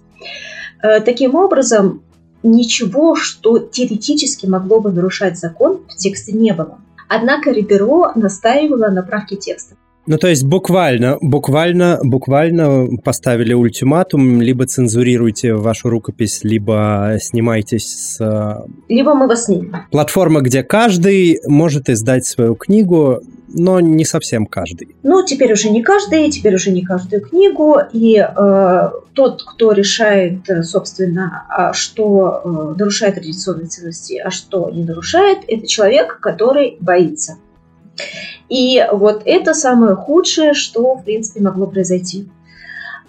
[0.82, 2.02] Э, таким образом,
[2.42, 6.78] ничего, что теоретически могло бы нарушать закон, в тексте не было.
[7.08, 9.76] Однако Риберо настаивала на правке текста.
[10.08, 18.20] Ну, то есть буквально, буквально, буквально поставили ультиматум, либо цензурируйте вашу рукопись, либо снимайтесь с...
[18.20, 19.74] Э, либо мы вас снимем.
[19.90, 24.94] Платформа, где каждый может издать свою книгу, но не совсем каждый.
[25.02, 30.40] Ну, теперь уже не каждый, теперь уже не каждую книгу, и э, тот, кто решает,
[30.62, 37.38] собственно, а что э, нарушает традиционные ценности, а что не нарушает, это человек, который боится.
[38.48, 42.28] И вот это самое худшее, что, в принципе, могло произойти.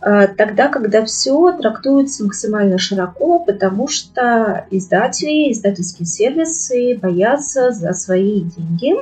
[0.02, 8.42] Э, тогда, когда все трактуется максимально широко, потому что издатели, издательские сервисы боятся за свои
[8.42, 8.94] деньги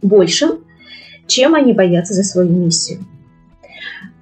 [0.00, 0.58] больше,
[1.26, 3.04] чем они боятся за свою миссию.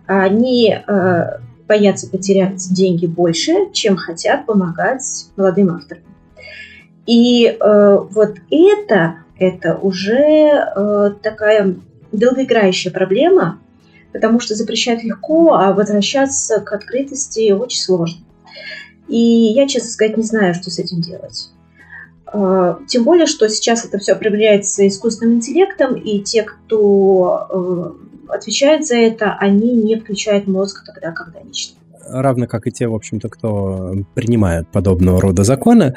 [0.06, 1.22] Они э,
[1.66, 5.02] боятся потерять деньги больше, чем хотят помогать
[5.36, 6.02] молодым авторам.
[7.06, 11.74] И э, вот это это уже э, такая
[12.12, 13.59] долгоиграющая проблема,
[14.12, 18.20] потому что запрещать легко, а возвращаться к открытости очень сложно.
[19.09, 21.49] И я, честно сказать, не знаю, что с этим делать.
[22.32, 27.97] Э, тем более, что сейчас это все определяется искусственным интеллектом, и те, кто
[28.28, 31.79] э, отвечает за это, они не включают мозг тогда, когда они читают
[32.12, 35.94] равно как и те, в общем-то, кто принимают подобного рода законы.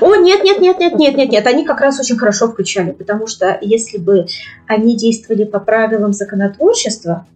[0.00, 3.26] О, нет, нет, нет, нет, нет, нет, нет, они как раз очень хорошо включали, потому
[3.26, 4.26] что если бы
[4.66, 7.26] они действовали по правилам законотворчества,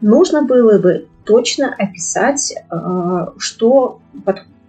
[0.00, 4.00] нужно было бы точно описать, э, что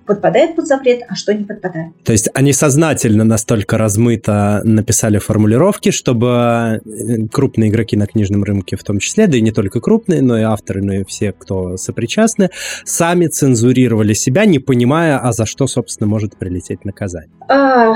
[0.06, 1.94] подпадает под запрет, а что не подпадает.
[2.04, 8.76] То есть они сознательно настолько размыто написали формулировки, чтобы э, крупные игроки на книжном рынке
[8.76, 11.78] в том числе, да и не только крупные, но и авторы, но и все, кто
[11.78, 12.50] сопричастны,
[12.86, 17.32] сами цензурировали себя, не понимая, а за что, собственно, может прилететь наказание.
[17.48, 17.96] А,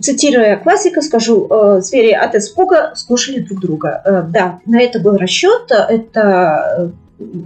[0.00, 4.02] цитируя классика, скажу, э, звери от испуга скушали друг друга.
[4.04, 6.92] Э, да, на это был расчет, это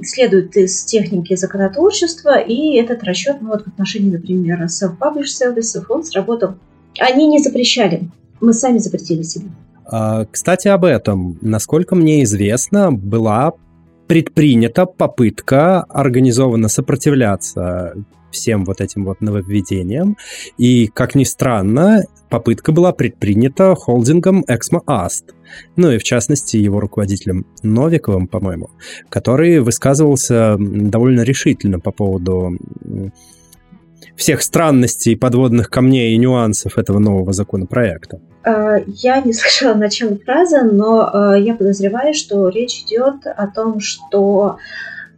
[0.02, 6.04] следует из техники законотворчества, и этот расчет ну, вот в отношении, например, self-published services, он
[6.04, 6.54] сработал.
[6.98, 8.08] Они не запрещали,
[8.40, 9.46] мы сами запретили себе.
[9.84, 11.38] А, кстати, об этом.
[11.40, 13.52] Насколько мне известно, была
[14.06, 17.94] предпринята попытка организованно сопротивляться
[18.30, 20.16] всем вот этим вот нововведениям.
[20.58, 25.32] И, как ни странно, попытка была предпринята холдингом Exmo Ast,
[25.76, 28.70] ну и в частности его руководителем Новиковым, по-моему,
[29.08, 32.58] который высказывался довольно решительно по поводу
[34.16, 38.20] всех странностей, подводных камней и нюансов этого нового законопроекта.
[38.44, 43.80] А, я не слышала начала фразы, но а, я подозреваю, что речь идет о том,
[43.80, 44.58] что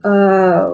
[0.03, 0.72] а,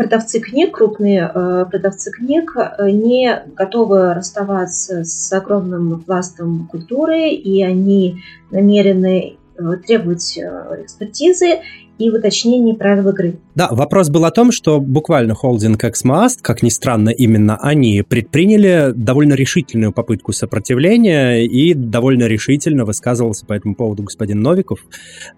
[0.00, 1.28] продавцы книг, крупные
[1.70, 9.36] продавцы книг, не готовы расставаться с огромным пластом культуры, и они намерены
[9.86, 11.60] требовать экспертизы
[12.00, 13.34] и в уточнении правил игры.
[13.54, 18.92] Да, вопрос был о том, что буквально холдинг Xmast, как ни странно, именно они предприняли
[18.94, 24.80] довольно решительную попытку сопротивления и довольно решительно высказывался по этому поводу господин Новиков.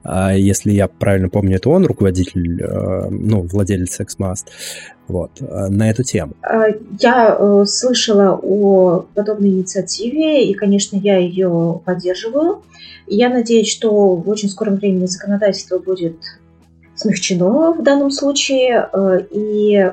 [0.04, 4.44] А, если я правильно помню, это он руководитель, э, ну, владелец Xmast
[5.08, 6.34] вот, э, на эту тему?
[6.42, 6.66] А,
[7.00, 12.62] я э, слышала о подобной инициативе, и, конечно, я ее поддерживаю.
[13.06, 16.16] Я надеюсь, что в очень скором времени законодательство будет
[17.02, 19.92] смягчено в данном случае, э, и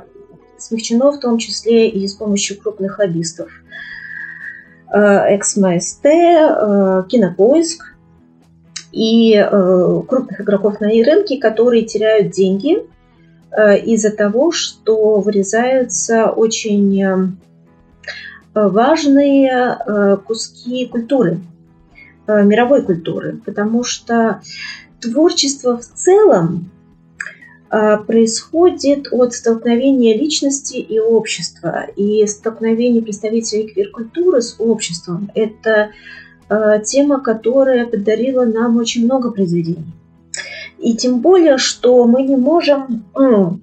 [0.58, 3.50] смягчено в том числе и с помощью крупных лоббистов.
[4.92, 7.96] XMST, э, Кинопоиск
[8.92, 12.88] и э, крупных игроков на рынке, которые теряют деньги
[13.84, 17.36] из-за того, что вырезаются очень
[18.54, 21.40] важные куски культуры,
[22.28, 24.42] мировой культуры, потому что
[25.02, 26.70] творчество в целом
[27.70, 35.30] происходит от столкновения личности и общества, и столкновения представителей квир-культуры с обществом.
[35.36, 35.92] Это
[36.50, 39.94] а, тема, которая подарила нам очень много произведений.
[40.80, 43.60] И тем более, что мы не можем ну,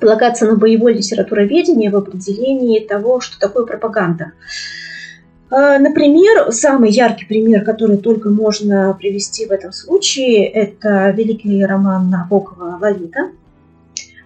[0.00, 4.32] полагаться на боевое литературоведение в определении того, что такое пропаганда.
[5.56, 12.10] А, например, самый яркий пример, который только можно привести в этом случае, это великий роман
[12.10, 13.30] Набокова «Лолита»,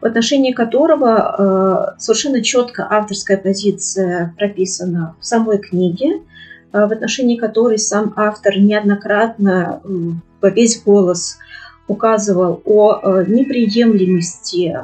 [0.01, 6.23] в отношении которого а, совершенно четко авторская позиция прописана в самой книге,
[6.73, 9.83] а, в отношении которой сам автор неоднократно
[10.41, 11.37] во весь голос
[11.89, 14.79] указывал о неприемлемости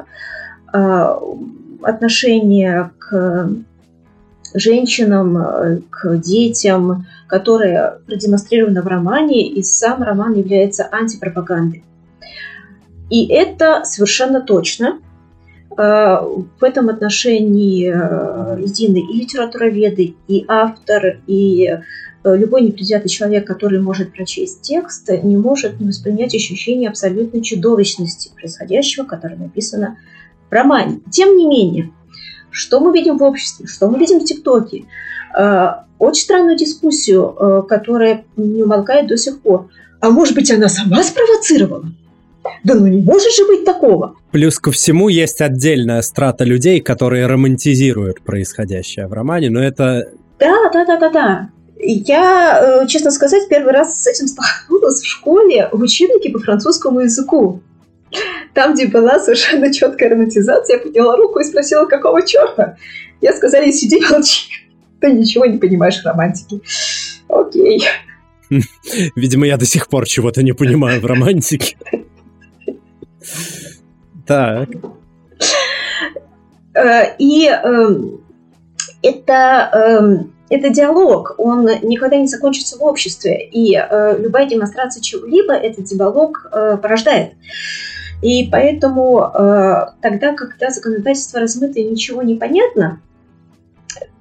[1.81, 3.49] отношения к
[4.55, 11.83] женщинам, э, к детям, которые продемонстрированы в романе, и сам роман является антипропагандой.
[13.09, 14.99] И это совершенно точно.
[15.77, 16.17] Э,
[16.59, 21.79] в этом отношении э, едины и литературоведы, и автор, и
[22.23, 29.05] любой непредвзятый человек, который может прочесть текст, не может не воспринять ощущение абсолютной чудовищности происходящего,
[29.05, 29.99] которое написано
[30.49, 31.01] в романе.
[31.11, 31.91] Тем не менее,
[32.55, 34.85] что мы видим в обществе, что мы видим в ТикТоке.
[35.37, 39.69] Э, очень странную дискуссию, э, которая не умолкает до сих пор.
[39.99, 41.85] А может быть, она сама спровоцировала?
[42.63, 44.15] Да ну не может же быть такого.
[44.31, 50.11] Плюс ко всему есть отдельная страта людей, которые романтизируют происходящее в романе, но это...
[50.39, 51.49] Да, да, да, да, да.
[51.77, 57.01] Я, э, честно сказать, первый раз с этим столкнулась в школе в учебнике по французскому
[57.01, 57.61] языку.
[58.53, 62.77] Там, где была совершенно четкая романтизация, я подняла руку и спросила, какого черта?
[63.21, 64.49] Я сказали, сиди, молчи.
[65.01, 66.61] Ты ничего не понимаешь в романтике.
[67.27, 67.83] Окей.
[69.15, 71.77] Видимо, я до сих пор чего-то не понимаю в романтике.
[74.25, 74.69] Так.
[76.73, 78.21] Э, и эм,
[79.01, 85.53] это эм, это диалог, он никогда не закончится в обществе, и э, любая демонстрация чего-либо
[85.53, 87.33] этот диалог э, порождает.
[88.21, 93.01] И поэтому э, тогда, когда законодательство размыто и ничего не понятно,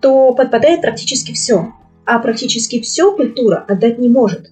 [0.01, 1.73] то подпадает практически все.
[2.05, 4.51] А практически все культура отдать не может.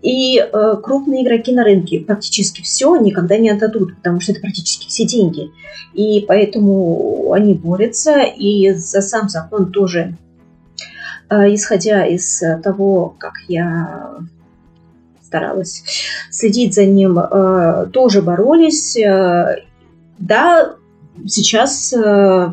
[0.00, 4.86] И э, крупные игроки на рынке практически все никогда не отдадут, потому что это практически
[4.88, 5.50] все деньги.
[5.92, 10.16] И поэтому они борются, и за сам закон тоже,
[11.28, 14.18] э, исходя из того, как я
[15.28, 15.84] старалась
[16.30, 18.96] следить за ним, э, тоже боролись.
[18.96, 19.56] Э,
[20.18, 20.74] да,
[21.26, 22.50] сейчас э,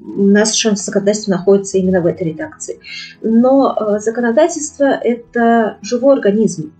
[0.00, 2.80] наше законодательство находится именно в этой редакции.
[3.22, 6.72] Но законодательство– это живой организм.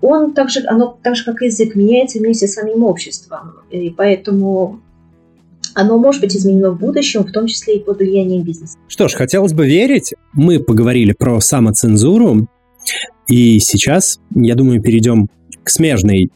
[0.00, 3.52] он так же, оно так же, как язык, меняется вместе с самим обществом.
[3.70, 4.80] И поэтому
[5.74, 8.76] оно может быть изменено в будущем, в том числе и под влиянием бизнеса.
[8.88, 10.14] Что ж, хотелось бы верить.
[10.32, 12.48] Мы поговорили про самоцензуру,
[13.30, 15.28] и сейчас, я думаю, перейдем
[15.62, 16.30] к смежной,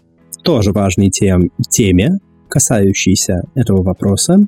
[0.45, 4.39] тоже важной тем, теме, касающейся этого вопроса,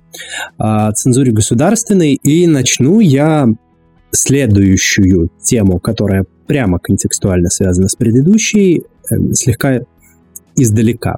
[0.57, 3.49] о цензуре государственной, и начну я
[4.13, 9.81] следующую тему, которая прямо контекстуально связана с предыдущей, э, слегка
[10.57, 11.17] издалека.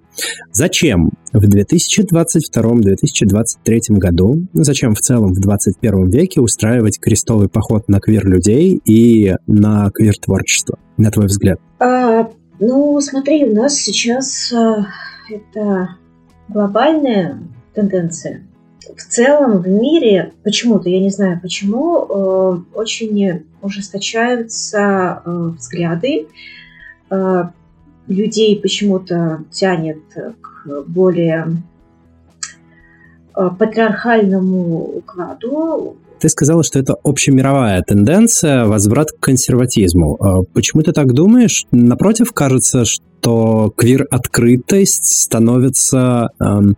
[0.52, 8.80] Зачем в 2022-2023 году, зачем в целом в 21 веке устраивать крестовый поход на квир-людей
[8.84, 11.58] и на квир-творчество, на твой взгляд?
[11.78, 12.30] А,
[12.60, 14.86] ну, смотри, у нас сейчас а,
[15.30, 15.96] это
[16.48, 17.38] глобальная
[17.74, 18.42] тенденция.
[18.96, 26.26] В целом в мире почему-то, я не знаю почему, э, очень ужесточаются э, взгляды
[27.10, 27.44] э,
[28.08, 30.02] людей почему-то тянет
[30.40, 31.62] к более
[33.36, 35.96] э, патриархальному укладу.
[36.20, 40.16] Ты сказала, что это общемировая тенденция, возврат к консерватизму.
[40.20, 41.64] А почему ты так думаешь?
[41.70, 46.76] Напротив, кажется, что квир-открытость становится эм,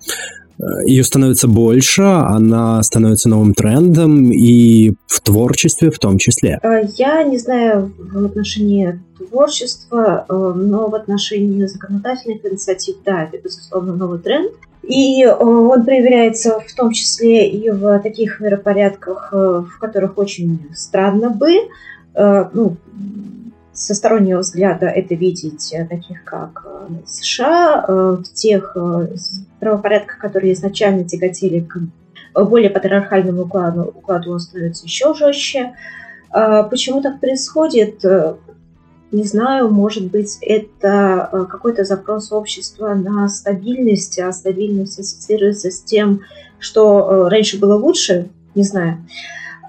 [0.86, 6.58] ее становится больше, она становится новым трендом и в творчестве в том числе.
[6.62, 13.38] Э, я не знаю в отношении творчества, э, но в отношении законодательных инициатив, да, это,
[13.42, 14.52] безусловно, новый тренд.
[14.82, 21.30] И э, он проявляется в том числе и в таких миропорядках, в которых очень странно
[21.30, 21.52] бы,
[22.14, 22.76] ну,
[23.80, 28.76] со стороннего взгляда это видеть, э, таких как э, США, э, в тех
[29.58, 31.78] правопорядках, которые изначально тяготели к
[32.44, 35.72] более патриархальному укладу, укладу он становится еще жестче.
[36.30, 38.04] А почему так происходит?
[39.10, 46.20] Не знаю, может быть, это какой-то запрос общества на стабильность, а стабильность ассоциируется с тем,
[46.60, 49.04] что раньше было лучше, не знаю.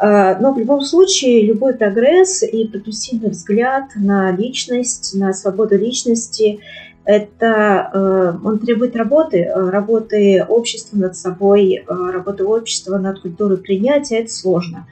[0.03, 6.59] А, но в любом случае любой прогресс и прогрессивный взгляд на личность, на свободу личности,
[7.05, 13.57] это э, он требует работы, э, работы общества над собой, э, работы общества над культурой
[13.57, 14.87] принятия, это сложно.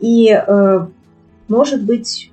[0.00, 0.34] И
[1.48, 2.30] может быть,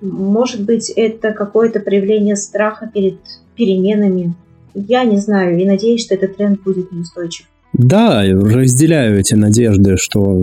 [0.00, 3.18] может быть, это какое-то проявление страха перед
[3.54, 4.34] переменами.
[4.74, 7.46] Я не знаю и надеюсь, что этот тренд будет неустойчив.
[7.74, 10.40] Да, разделяю эти надежды, что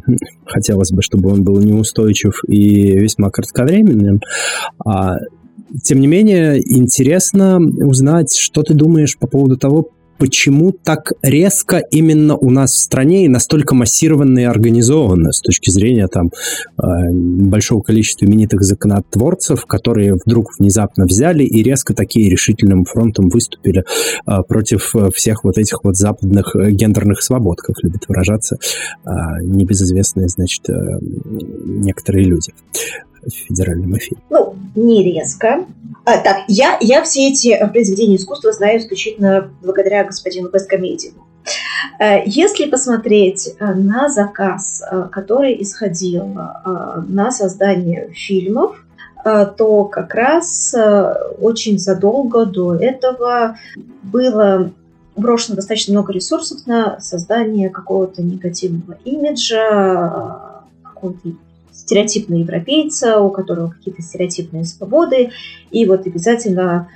[0.46, 4.20] хотелось бы, чтобы он был неустойчив и весьма кратковременным.
[4.84, 5.16] А,
[5.82, 12.36] тем не менее, интересно узнать, что ты думаешь по поводу того, почему так резко именно
[12.36, 16.30] у нас в стране и настолько массированно и организованно с точки зрения там
[16.76, 23.84] э, большого количества именитых законотворцев, которые вдруг внезапно взяли и резко такие решительным фронтом выступили
[24.26, 28.58] э, против всех вот этих вот западных гендерных свобод, как любят выражаться
[29.04, 29.10] э,
[29.42, 32.52] небезызвестные, значит, некоторые люди
[33.26, 34.20] федеральном эфире.
[34.30, 35.66] Ну, не резко.
[36.04, 41.28] А, так, я, я все эти произведения искусства знаю исключительно благодаря господину Бесткомедиеву.
[41.98, 46.26] Э, если посмотреть э, на заказ, э, который исходил
[47.08, 48.84] на создание фильмов,
[49.24, 50.74] то как раз
[51.40, 53.58] очень задолго до этого
[54.02, 54.70] было
[55.16, 61.30] брошено достаточно много ресурсов на создание какого-то негативного имиджа, какого-то
[61.88, 65.30] стереотипного европейца, у которого какие-то стереотипные свободы,
[65.70, 66.88] и вот обязательно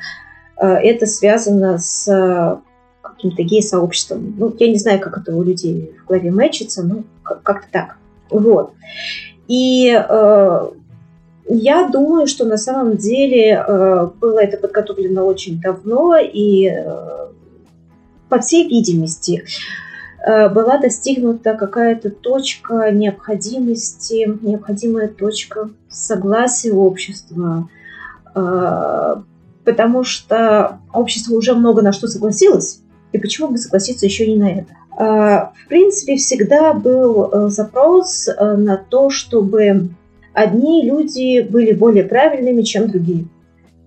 [0.61, 2.59] э, это связано с э,
[3.01, 4.34] каким-то гей-сообществом.
[4.36, 7.97] Ну, я не знаю, как это у людей в голове мэчится, но как-то так.
[8.28, 8.74] Вот.
[9.49, 10.70] И э,
[11.49, 17.28] я думаю, что на самом деле э, было это подготовлено очень давно, и э,
[18.28, 19.91] по всей видимости, Э,
[20.24, 27.68] была достигнута какая-то точка необходимости, необходимая точка согласия общества,
[28.34, 29.16] э,
[29.64, 34.50] потому что общество уже много на что согласилось, и почему бы согласиться еще не на
[34.50, 34.72] это?
[34.96, 39.88] Э, в принципе, всегда был запрос на то, чтобы
[40.32, 43.26] одни люди были более правильными, чем другие.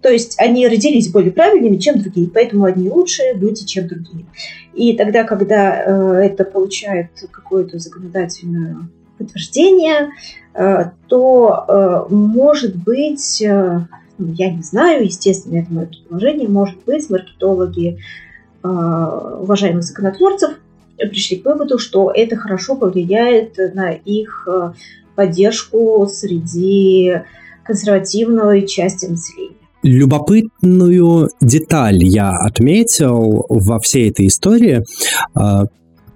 [0.05, 4.27] То есть они родились более правильными, чем другие, поэтому одни лучшие люди, чем другие.
[4.75, 8.87] И тогда, когда э, это получает какое-то законодательное
[9.17, 10.11] подтверждение,
[10.53, 13.87] э, то э, может быть, ну,
[14.33, 17.97] я не знаю, естественно, это мое предположение, может быть, маркетологи
[18.61, 20.51] уважаемых законотворцев
[20.97, 24.47] пришли к выводу, что это хорошо повлияет на их
[25.15, 27.21] поддержку среди
[27.63, 29.64] консервативной части населения.
[29.85, 34.83] Любопытную деталь я отметил во всей этой истории.
[35.35, 35.65] А,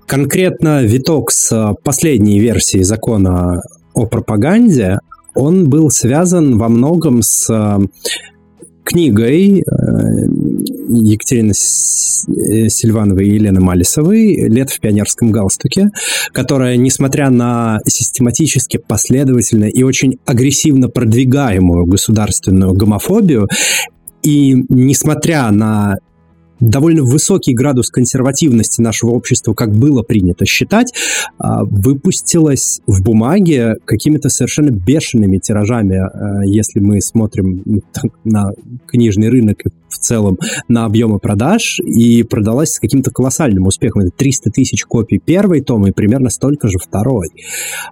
[0.07, 3.61] конкретно виток с последней версии закона
[3.93, 4.97] о пропаганде,
[5.35, 7.47] он был связан во многом с
[8.83, 9.63] книгой э,
[10.89, 15.89] Екатерины э, Сильвановой и Елены Малисовой «Лето в пионерском галстуке»,
[16.31, 23.47] которая, несмотря на систематически, последовательно и очень агрессивно продвигаемую государственную гомофобию,
[24.23, 25.95] и несмотря на
[26.59, 30.93] довольно высокий градус консервативности нашего общества, как было принято считать,
[31.37, 37.63] а, выпустилась в бумаге какими-то совершенно бешеными тиражами, а, если мы смотрим
[38.23, 38.51] на
[38.87, 40.37] книжный рынок в целом,
[40.67, 44.03] на объемы продаж, и продалась с каким-то колоссальным успехом.
[44.03, 47.27] Это 300 тысяч копий первой томы и примерно столько же второй.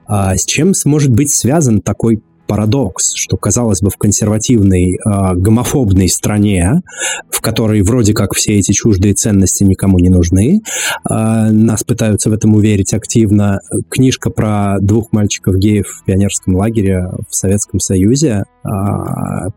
[0.06, 6.10] А с чем сможет быть связан такой парадокс, что, казалось бы, в консервативной э, гомофобной
[6.10, 6.82] стране,
[7.30, 12.34] в которой вроде как все эти чуждые ценности никому не нужны, э, нас пытаются в
[12.34, 13.60] этом уверить активно.
[13.90, 18.70] Книжка про двух мальчиков-геев в пионерском лагере в Советском Союзе э,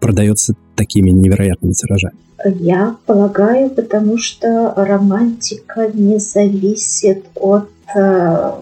[0.01, 2.15] продается такими невероятными тиражами.
[2.45, 8.53] Я полагаю, потому что романтика не зависит от э,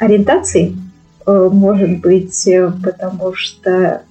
[0.00, 0.76] ориентации
[1.28, 4.02] может быть, э, потому что э,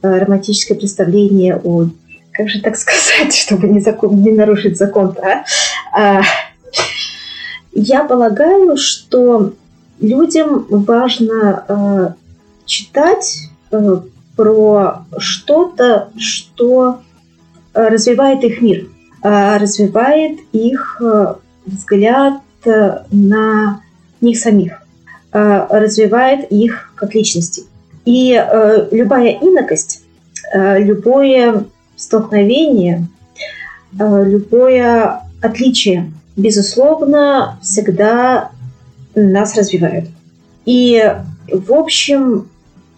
[0.00, 1.88] романтическое представление о...
[2.32, 5.44] Как же так сказать, чтобы не, закон, не нарушить закон а?
[5.92, 6.22] а?
[7.72, 9.52] Я полагаю, что
[10.00, 12.08] людям важно э,
[12.64, 14.00] читать э,
[14.34, 17.00] про что-то, что
[17.74, 18.86] развивает их мир,
[19.22, 21.34] э, развивает их э,
[21.66, 23.82] взгляд на
[24.22, 24.83] них самих.
[25.36, 27.64] Э, развивает их как личности.
[28.04, 30.02] И э, любая инокость,
[30.52, 31.64] э, любое
[31.96, 33.08] столкновение,
[33.98, 38.50] любое отличие, безусловно, всегда
[39.16, 40.04] нас развивает.
[40.66, 41.02] И,
[41.48, 42.48] в общем,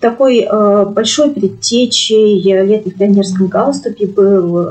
[0.01, 0.47] такой
[0.87, 4.67] большой предтечей летних пионерском галступе был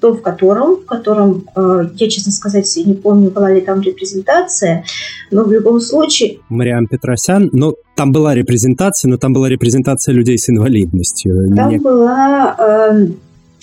[0.00, 4.84] то, в котором, в котором, э, я, честно сказать, не помню, была ли там репрезентация,
[5.30, 6.38] но в любом случае...
[6.48, 11.54] Мариам Петросян, ну, там была репрезентация, но там была репрезентация людей с инвалидностью.
[11.54, 11.78] Там Не...
[11.78, 13.06] была э,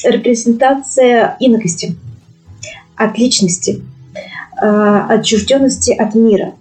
[0.04, 1.96] репрезентация инокости,
[2.96, 3.82] от личности,
[4.62, 6.54] э, отчужденности от мира.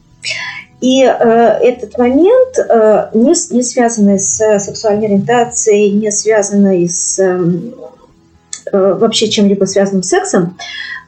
[0.81, 7.41] И э, этот момент, э, не, не связанный с сексуальной ориентацией, не связанный с Э,
[8.73, 10.57] вообще чем-либо связанным с сексом,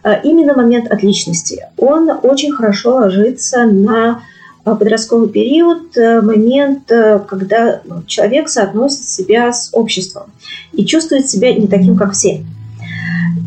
[0.05, 1.67] э, именно момент отличности.
[1.77, 4.23] Он очень хорошо ложится на
[4.65, 6.91] э, подростковый период, момент,
[7.29, 10.25] когда человек соотносит себя с обществом
[10.73, 12.45] и чувствует себя не таким, как все.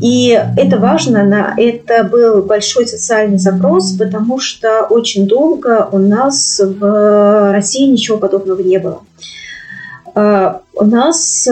[0.02, 6.60] И это важно, на это был большой социальный запрос, потому что очень долго у нас
[6.60, 9.02] в России ничего подобного не было.
[10.14, 11.48] У нас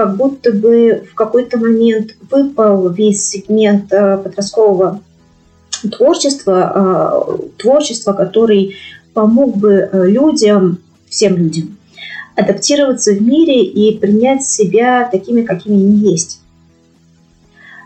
[0.00, 5.02] как будто бы в какой-то момент выпал весь сегмент э, подросткового
[5.94, 8.76] творчества, э, творчества, который
[9.12, 10.78] помог бы э, людям,
[11.10, 11.76] всем людям,
[12.34, 16.40] адаптироваться в мире и принять себя такими, какими они есть.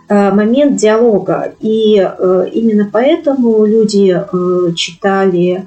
[0.06, 1.54] Момент диалога.
[1.60, 4.22] И именно поэтому люди
[4.76, 5.66] читали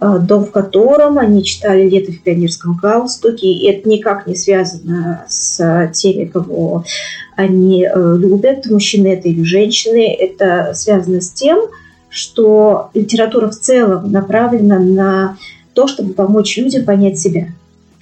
[0.00, 3.48] дом, в котором они читали «Лето в пионерском галстуке».
[3.48, 6.84] И это никак не связано с теми, кого
[7.36, 10.12] они э, любят, мужчины это или женщины.
[10.12, 11.60] Это связано с тем,
[12.08, 15.38] что литература в целом направлена на
[15.74, 17.48] то, чтобы помочь людям понять себя.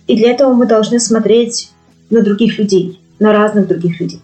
[0.06, 1.70] И для этого мы должны смотреть
[2.10, 4.20] на других людей, на разных других людей.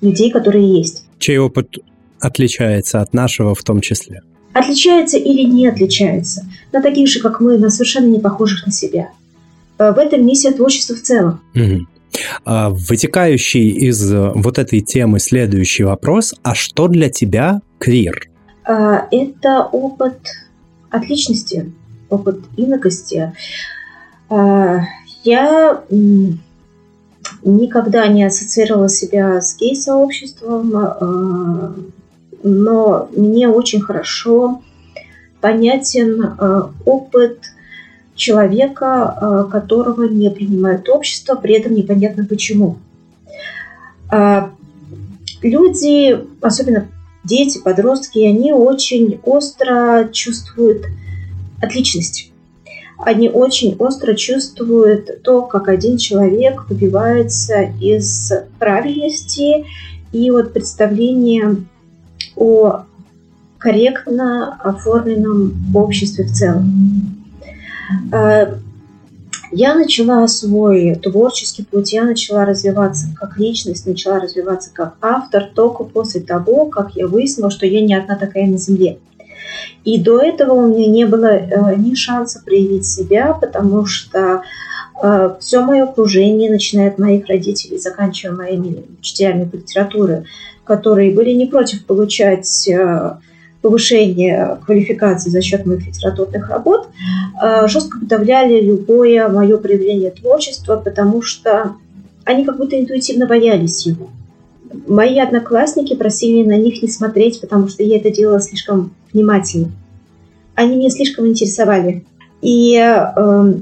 [0.00, 1.04] Людей, которые есть.
[1.18, 1.76] Чей опыт
[2.20, 4.22] отличается от нашего в том числе?
[4.52, 9.10] Отличается или не отличается, на таких же, как мы, но совершенно не похожих на себя.
[9.78, 11.40] Э, в этом миссия творчества в целом.
[11.54, 11.86] Угу.
[12.44, 16.34] А, вытекающий из э, вот этой темы следующий вопрос.
[16.42, 18.28] А что для тебя квир?
[18.64, 20.18] А, это опыт
[20.90, 21.72] отличности,
[22.08, 23.32] опыт инокости.
[24.30, 24.80] А,
[25.24, 25.82] я
[27.42, 30.72] никогда не ассоциировала себя с гей-сообществом,
[32.42, 34.62] но мне очень хорошо
[35.40, 37.40] понятен э, опыт
[38.14, 42.78] человека, э, которого не принимает общество, при этом непонятно почему.
[44.10, 44.48] Э,
[45.42, 46.88] люди, особенно
[47.24, 50.86] дети, подростки, они очень остро чувствуют
[51.62, 52.32] отличность.
[52.98, 59.64] Они очень остро чувствуют то, как один человек выбивается из правильности,
[60.12, 61.56] и от представления
[62.36, 62.84] о
[63.58, 67.24] корректно оформленном обществе в целом.
[68.12, 68.54] Э,
[69.50, 75.84] я начала свой творческий путь, я начала развиваться как личность, начала развиваться как автор только
[75.84, 78.98] после того, как я выяснила, что я не одна такая на Земле.
[79.84, 84.42] И до этого у меня не было э, ни шанса проявить себя, потому что
[85.02, 90.24] э, все мое окружение, начиная от моих родителей, заканчивая моими учителями по литературе,
[90.68, 93.12] которые были не против получать э,
[93.62, 96.88] повышение квалификации за счет моих литературных работ,
[97.42, 101.74] э, жестко подавляли любое мое проявление творчества, потому что
[102.24, 104.10] они как будто интуитивно боялись его.
[104.86, 109.72] Мои одноклассники просили на них не смотреть, потому что я это делала слишком внимательно.
[110.54, 112.04] Они меня слишком интересовали.
[112.42, 113.54] И э,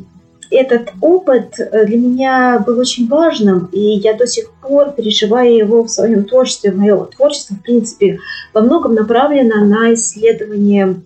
[0.51, 5.89] этот опыт для меня был очень важным, и я до сих пор переживаю его в
[5.89, 6.73] своем творчестве.
[6.73, 8.19] Мое творчество, в принципе,
[8.53, 11.01] во многом направлено на исследование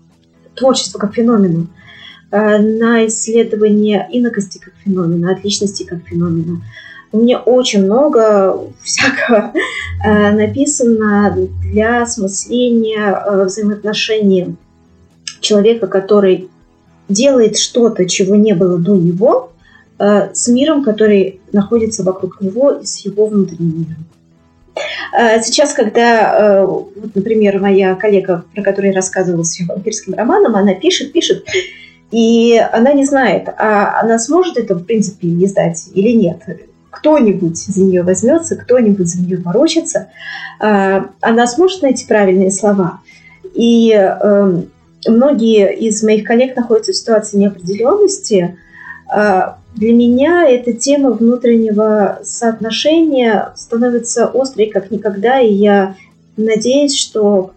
[0.54, 1.66] творчества как феномена,
[2.30, 6.62] э, на исследование инокости как феномена, от личности как феномена.
[7.12, 9.52] У меня очень много всякого
[10.04, 14.56] э, написано для осмысления э, взаимоотношений
[15.40, 16.50] человека, который
[17.10, 19.52] делает что-то, чего не было до него,
[19.98, 24.06] э, с миром, который находится вокруг него и с его внутренним миром.
[25.42, 30.74] Сейчас, когда, вот, например, моя коллега, про которую я рассказывала с ее вампирским романом, она
[30.74, 31.44] пишет, пишет,
[32.12, 36.38] и она не знает, а она сможет это, в принципе, издать или нет
[36.90, 40.08] кто-нибудь за нее возьмется, кто-нибудь за нее поручится,
[40.58, 43.00] а, она сможет найти правильные слова.
[43.54, 44.70] И эм,
[45.06, 48.58] многие из моих коллег находятся в ситуации неопределенности.
[49.08, 55.96] А, для меня эта тема внутреннего соотношения становится острой как никогда, и я
[56.36, 57.52] надеюсь, что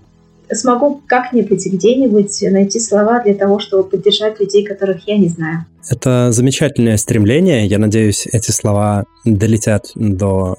[0.52, 5.66] смогу как-нибудь где-нибудь найти слова для того, чтобы поддержать людей, которых я не знаю.
[5.90, 7.66] Это замечательное стремление.
[7.66, 10.56] Я надеюсь, эти слова долетят до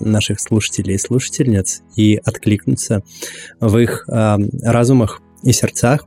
[0.00, 3.02] наших слушателей и слушательниц и откликнутся
[3.60, 6.06] в их э, разумах и сердцах.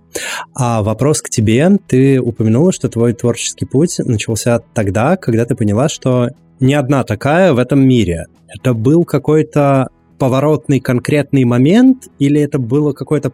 [0.54, 1.70] А вопрос к тебе.
[1.88, 6.30] Ты упомянула, что твой творческий путь начался тогда, когда ты поняла, что
[6.60, 8.28] не одна такая в этом мире.
[8.48, 13.32] Это был какой-то поворотный конкретный момент, или это было какое-то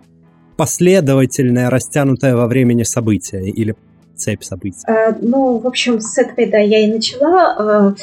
[0.56, 3.76] последовательное, растянутое во времени событие, или
[4.16, 4.86] цепь событий?
[4.88, 7.96] А, ну, в общем, с этого, да, я и начала.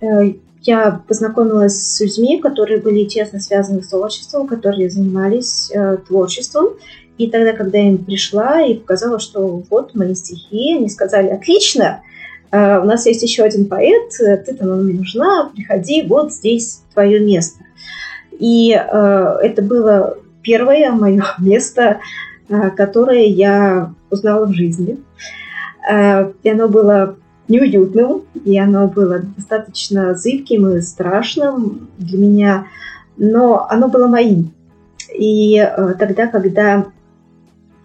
[0.00, 0.32] А, э,
[0.62, 6.70] я познакомилась с людьми, которые были тесно связаны с творчеством, которые занимались э, творчеством.
[7.18, 12.02] И тогда, когда я им пришла и показала, что вот мои стихи, они сказали, отлично,
[12.50, 16.82] э, у нас есть еще один поэт, ты там нам не нужна, приходи, вот здесь
[16.94, 17.64] твое место.
[18.38, 22.00] И э, это было первое мое место,
[22.48, 24.98] э, которое я узнала в жизни.
[25.84, 27.16] И оно было
[27.48, 32.66] неуютным, и оно было достаточно зыбким и страшным для меня,
[33.16, 34.52] но оно было моим.
[35.12, 35.60] И
[35.98, 36.86] тогда, когда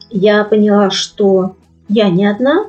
[0.10, 1.56] я поняла, что
[1.90, 2.66] я не одна,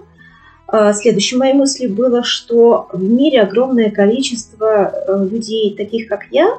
[0.73, 6.59] э, следующей моей мыслью было, что в мире огромное количество э, людей, таких как я,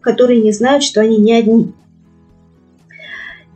[0.00, 1.72] которые не знают, что они не одни.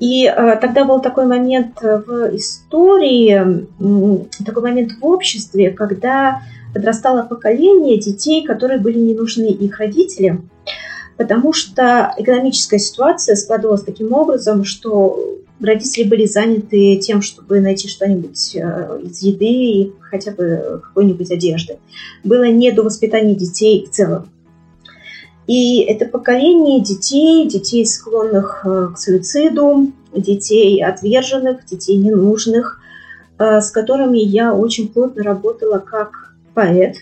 [0.00, 6.42] И э, тогда был такой момент в истории, э, такой момент в обществе, когда
[6.74, 10.50] подрастало поколение детей, которые были не нужны их родителям,
[11.16, 18.56] потому что экономическая ситуация складывалась таким образом, что родители были заняты тем, чтобы найти что-нибудь
[18.56, 21.78] э, из еды и хотя бы какой-нибудь одежды.
[22.24, 24.28] Было не до воспитания детей в целом.
[25.46, 32.80] И это поколение детей, детей, склонных э, к суициду, детей отверженных, детей ненужных,
[33.38, 36.96] э, с которыми я очень плотно работала как поэт.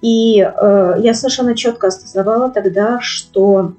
[0.00, 3.72] И я совершенно четко осознавала тогда, что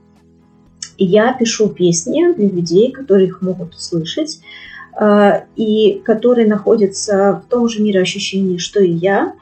[0.98, 4.40] я пишу песни для людей, которые их могут услышать,
[5.58, 9.34] и которые находятся в том же мироощущении, что и я.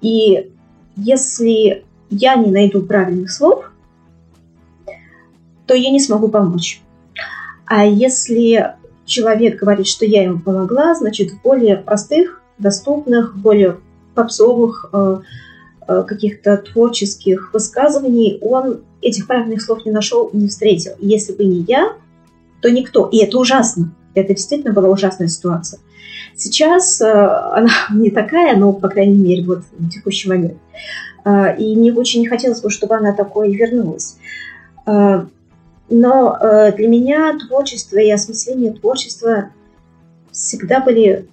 [0.00, 0.50] И
[0.96, 3.70] если я не найду правильных слов,
[5.66, 6.82] то я не смогу помочь.
[7.66, 8.74] А если
[9.06, 13.78] человек говорит, что я ему помогла, значит, в более простых, доступных, более
[14.14, 15.20] попсовых э, э,
[15.86, 20.92] каких-то творческих высказываний он этих правильных слов не нашел, не встретил.
[21.00, 21.92] Если бы не я,
[22.60, 23.08] то никто.
[23.08, 23.94] И это ужасно.
[24.14, 25.80] Это действительно была ужасная ситуация.
[26.36, 27.06] Сейчас э,
[27.52, 30.58] она не такая, но, по крайней мере, вот в текущий момент.
[31.24, 34.16] А, и мне очень не хотелось бы, чтобы она такой вернулась.
[35.92, 39.50] Но э, для меня творчество и осмысление творчества
[40.30, 41.28] всегда были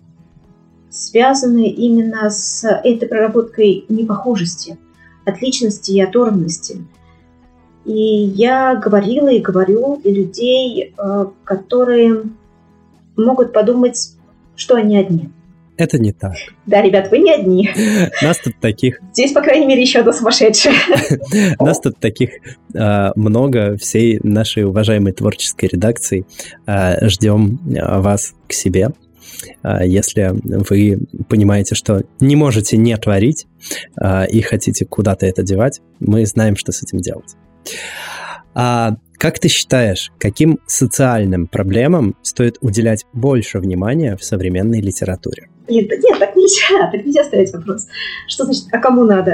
[0.99, 4.77] связаны именно с этой проработкой непохожести,
[5.25, 6.85] отличности и оторванности.
[7.85, 12.23] И я говорила и говорю для людей, э, которые
[13.15, 14.11] могут подумать,
[14.55, 15.29] что они одни.
[15.77, 16.33] Это не так.
[16.65, 17.69] Да, ребят, вы не одни.
[18.21, 18.99] Нас тут таких...
[19.13, 20.75] Здесь, по крайней мере, еще одна сумасшедшая.
[21.59, 22.31] Нас тут таких
[22.75, 26.25] а, много, всей нашей уважаемой творческой редакции.
[26.65, 28.89] А, ждем вас к себе.
[29.63, 33.47] Если вы понимаете, что не можете не творить
[34.31, 37.35] и хотите куда-то это девать, мы знаем, что с этим делать.
[38.53, 45.49] А как ты считаешь, каким социальным проблемам стоит уделять больше внимания в современной литературе?
[45.67, 47.87] Нет, нет, так нельзя, так нельзя ставить вопрос.
[48.27, 49.31] Что значит, а кому надо?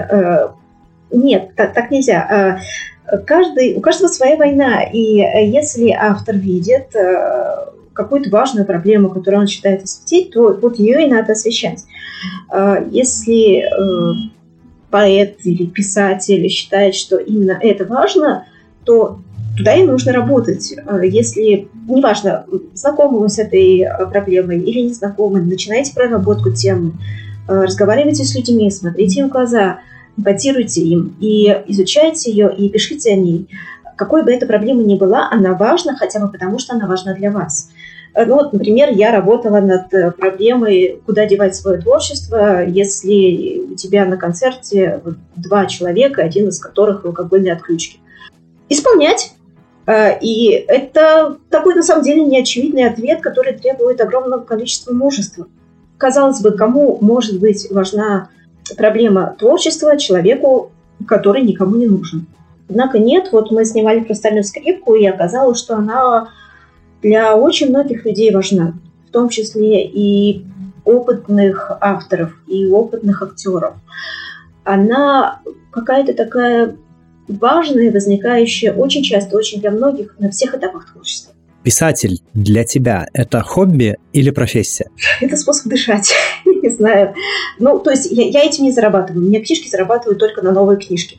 [1.11, 2.59] Э, нет, так, так нельзя.
[3.07, 6.95] Э, каждый, у каждого своя война, и э, если автор видит
[7.95, 11.85] какую-то важную проблему, которую он считает осветить, то вот ее и надо освещать.
[12.91, 13.65] Если
[14.95, 18.45] поэт или писатель считает, что именно это важно,
[18.85, 19.19] то
[19.57, 20.73] туда и нужно работать.
[20.73, 26.93] Э, если, неважно, знакомы вы с этой э, проблемой или не знакомы, начинаете проработку темы,
[27.47, 29.79] э, разговаривайте с людьми, смотрите им в глаза,
[30.17, 33.49] эмпатируйте им и изучайте ее, и пишите о ней.
[33.97, 37.31] Какой бы эта проблема ни была, она важна хотя бы потому, что она важна для
[37.31, 37.69] вас.
[38.17, 44.15] Ну вот, например, я работала над проблемой, куда девать свое творчество, если у тебя на
[44.15, 45.01] концерте
[45.35, 47.99] два человека, один из которых в алкогольной отключке.
[48.69, 49.35] Исполнять
[49.85, 55.47] Э, и это такой, на самом деле, неочевидный ответ, который требует огромного количества мужества.
[55.97, 58.29] Казалось бы, кому может быть важна
[58.77, 60.71] проблема творчества человеку,
[61.07, 62.25] который никому не нужен.
[62.67, 66.29] Однако нет, вот мы снимали «Хрустальную скрипку», и оказалось, что она
[67.01, 68.73] для очень многих людей важна,
[69.07, 70.45] в том числе и
[70.83, 73.75] опытных авторов, и опытных актеров.
[74.63, 75.41] Она
[75.71, 76.77] какая-то такая
[77.27, 81.33] важное, возникающее очень часто, очень для многих на всех этапах творчества.
[81.63, 84.87] Писатель для тебя– это хобби или профессия?
[85.19, 86.13] Это способ дышать,
[86.45, 87.15] не знаю.
[87.57, 89.25] Ну, то есть я, я этим не зарабатываю.
[89.25, 91.17] У меня книжки зарабатывают только на новые книжки.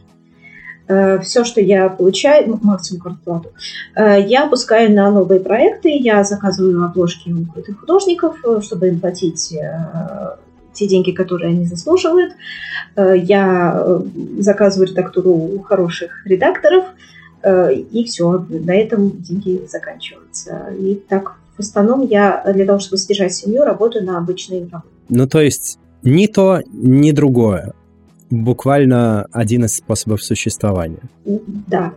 [0.89, 3.53] Э, Все, что я получаю, максимум квартплату,
[3.97, 9.01] э, я опускаю на новые проекты, я заказываю обложки у крутых художников, э, чтобы им
[9.01, 9.55] платить
[10.73, 12.35] те деньги, которые они заслуживают.
[12.97, 14.03] Я
[14.39, 16.85] заказываю редактуру у хороших редакторов,
[17.43, 20.67] и все, на этом деньги заканчиваются.
[20.79, 24.85] И так, в основном, я для того, чтобы содержать семью, работаю на обычной работе.
[25.09, 27.73] Ну, то есть ни то, ни другое.
[28.31, 31.03] Буквально один из способов существования.
[31.25, 31.95] Да,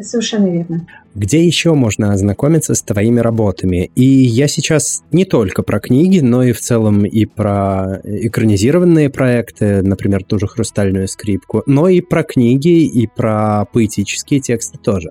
[0.00, 0.86] совершенно верно
[1.18, 3.90] где еще можно ознакомиться с твоими работами.
[3.94, 9.82] И я сейчас не только про книги, но и в целом и про экранизированные проекты,
[9.82, 15.10] например, ту же «Хрустальную скрипку», но и про книги, и про поэтические тексты тоже.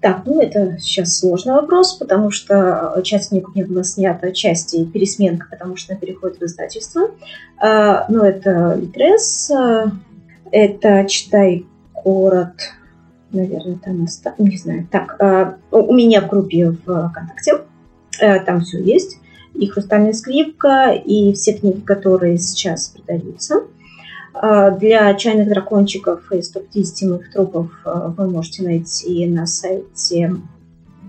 [0.00, 4.84] Так, ну это сейчас сложный вопрос, потому что часть книг у меня была снята, части
[4.84, 7.10] пересменка, потому что она переходит в издательство.
[7.60, 9.50] А, но это «Литрес»,
[10.50, 11.66] это «Читай
[12.02, 12.54] город»,
[13.32, 14.06] наверное, там
[14.38, 14.86] не знаю.
[14.90, 17.60] Так, э, у меня в группе в ВКонтакте,
[18.20, 19.18] э, там все есть.
[19.54, 23.62] И «Хрустальная скрипка», и все книги, которые сейчас продаются.
[24.34, 30.36] Э, для чайных дракончиков и 150 моих трупов вы можете найти на сайте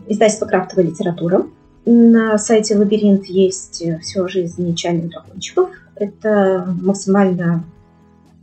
[0.08, 1.46] издательства «Крафтовая литература».
[1.86, 5.70] На сайте «Лабиринт» есть все о жизни чайных дракончиков.
[5.96, 7.64] Это максимально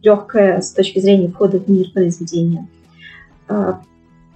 [0.02, 2.66] легкое с точки зрения входа в мир произведения–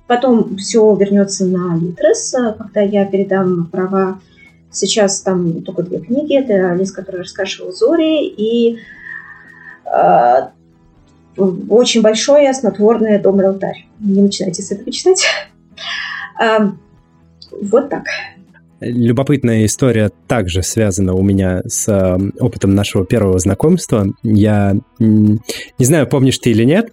[0.07, 4.21] потом все вернется на Литрес, а, когда я передам права.
[4.71, 6.37] Сейчас там только две книги.
[6.37, 8.81] Это лист, который раскрашивал Зори, и
[9.87, 10.49] э,
[11.37, 13.87] очень большое снотворное Дом и алтарь.
[14.01, 15.25] Не начинайте с этого читать.
[17.63, 18.05] Вот так.
[18.87, 24.07] Любопытная история также связана у меня с э, опытом нашего первого знакомства.
[24.23, 25.41] Я не
[25.79, 26.93] знаю, помнишь ты или нет.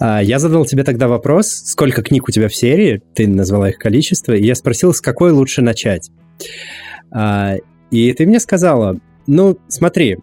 [0.00, 3.78] А, я задал тебе тогда вопрос, сколько книг у тебя в серии, ты назвала их
[3.78, 6.10] количество, и я спросил, с какой лучше начать.
[7.12, 7.54] А,
[7.92, 8.98] и ты мне сказала,
[9.28, 10.16] ну, смотри,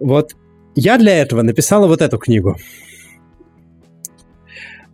[0.00, 0.32] вот
[0.74, 2.56] я для этого написала вот эту книгу,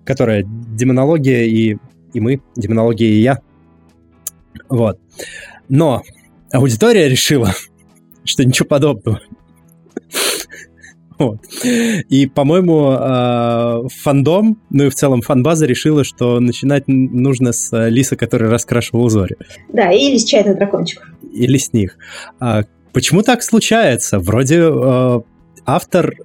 [0.05, 1.79] которая демонология и,
[2.13, 3.41] и мы, демонология и я.
[4.69, 4.99] Вот.
[5.69, 6.03] Но
[6.53, 7.55] аудитория решила,
[8.25, 9.21] что ничего подобного.
[11.19, 11.39] Вот.
[11.63, 18.17] И, по-моему, э, фандом, ну и в целом фанбаза решила, что начинать нужно с лиса,
[18.17, 19.37] который раскрашивал узори.
[19.73, 21.07] Да, или с чайных дракончиков.
[21.33, 21.97] Или с них.
[22.41, 22.63] А
[22.93, 24.19] почему так случается?
[24.19, 25.21] Вроде э,
[25.65, 26.17] автор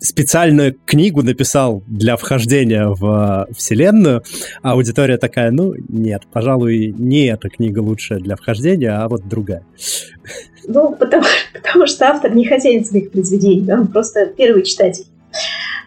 [0.00, 4.22] специальную книгу написал для вхождения в вселенную,
[4.62, 9.64] а аудитория такая, ну, нет, пожалуй, не эта книга лучшая для вхождения, а вот другая.
[10.66, 15.06] Ну, потому, потому что автор не хозяин своих произведений, он просто первый читатель.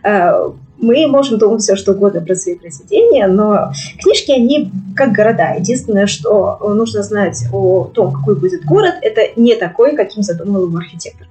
[0.04, 3.72] А, мы можем думать все, что угодно про свои произведения, но
[4.02, 5.54] книжки, они как города.
[5.54, 10.78] Единственное, что нужно знать о том, какой будет город, это не такой, каким задумал его
[10.78, 11.28] архитектор.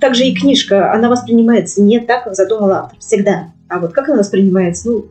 [0.00, 3.52] Также и книжка, она воспринимается не так, как задумал автор, всегда.
[3.68, 5.06] А вот как она воспринимается, ну,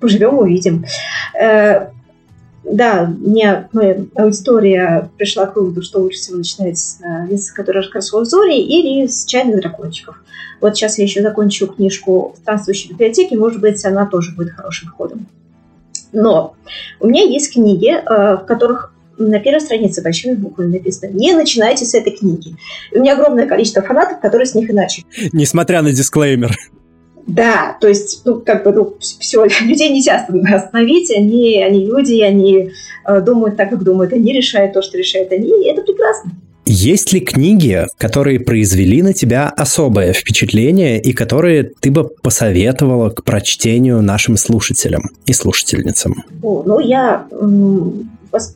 [0.00, 0.84] поживем, увидим.
[1.40, 1.88] Э,
[2.64, 6.98] да, мне моя аудитория пришла к выводу, что лучше всего начинать с
[7.28, 10.22] леса, который раскрасил зори, или с чайных дракончиков.
[10.60, 15.26] Вот сейчас я еще закончу книжку «Странствующей библиотеки», может быть, она тоже будет хорошим входом.
[16.12, 16.54] Но
[17.00, 21.84] у меня есть книги, э, в которых на первой странице большими буквами написано «Не начинайте
[21.84, 22.54] с этой книги».
[22.92, 25.04] И у меня огромное количество фанатов, которые с них и начали.
[25.32, 26.56] Несмотря на дисклеймер.
[27.26, 32.70] Да, то есть, ну, как бы, ну, все, людей нельзя остановить, они, они люди, они
[33.06, 36.32] э, думают так, как думают, они решают то, что решают они, и это прекрасно.
[36.70, 43.24] Есть ли книги, которые произвели на тебя особое впечатление и которые ты бы посоветовала к
[43.24, 46.24] прочтению нашим слушателям и слушательницам?
[46.42, 47.26] О, ну, я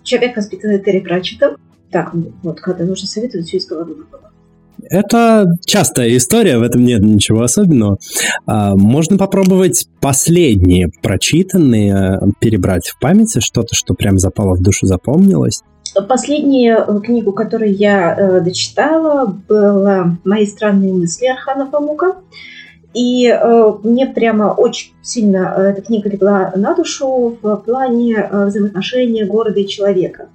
[0.03, 1.57] человек, воспитанный Терри Пратчетом.
[1.91, 2.13] Так,
[2.43, 4.31] вот, когда нужно советовать, все из головы выпало.
[4.91, 7.99] Это частая история, в этом нет ничего особенного.
[8.47, 15.63] А, можно попробовать последние прочитанные перебрать в памяти, что-то, что прям запало в душу, запомнилось.
[16.09, 22.17] Последнюю книгу, которую я э, дочитала, была «Мои странные мысли» Архана Памука.
[22.95, 28.47] И э, мне прямо очень сильно э, эта книга легла на душу в плане э,
[28.47, 30.29] взаимоотношения города и человека.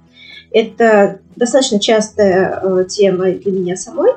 [0.50, 4.12] Это достаточно частая э, тема для меня самой.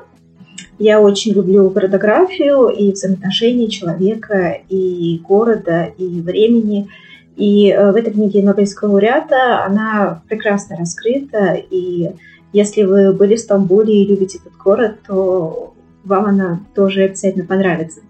[0.80, 6.90] Я очень люблю городографию и взаимоотношения человека и города, и времени.
[7.36, 11.54] И э, в этой книге Нобелевского лауреата она прекрасно раскрыта.
[11.70, 12.12] И
[12.54, 15.74] если вы были в Стамбуле и любите этот город, то
[16.04, 18.02] вам она тоже обязательно понравится.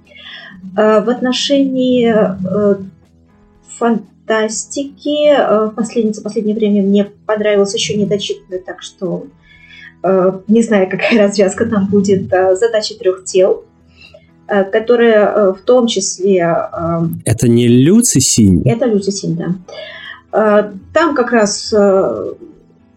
[0.78, 2.76] Э, в отношении э,
[3.78, 9.28] фантастики э, в последнее, за последнее время мне понравилось еще недочитанное, так что
[10.48, 12.24] не знаю, какая развязка там будет.
[12.30, 13.66] Задача трех тел,
[14.48, 16.58] которая в том числе...
[17.24, 18.68] Это не Люцисинь?
[18.68, 20.72] Это Люцисинь, да.
[20.92, 21.72] Там как раз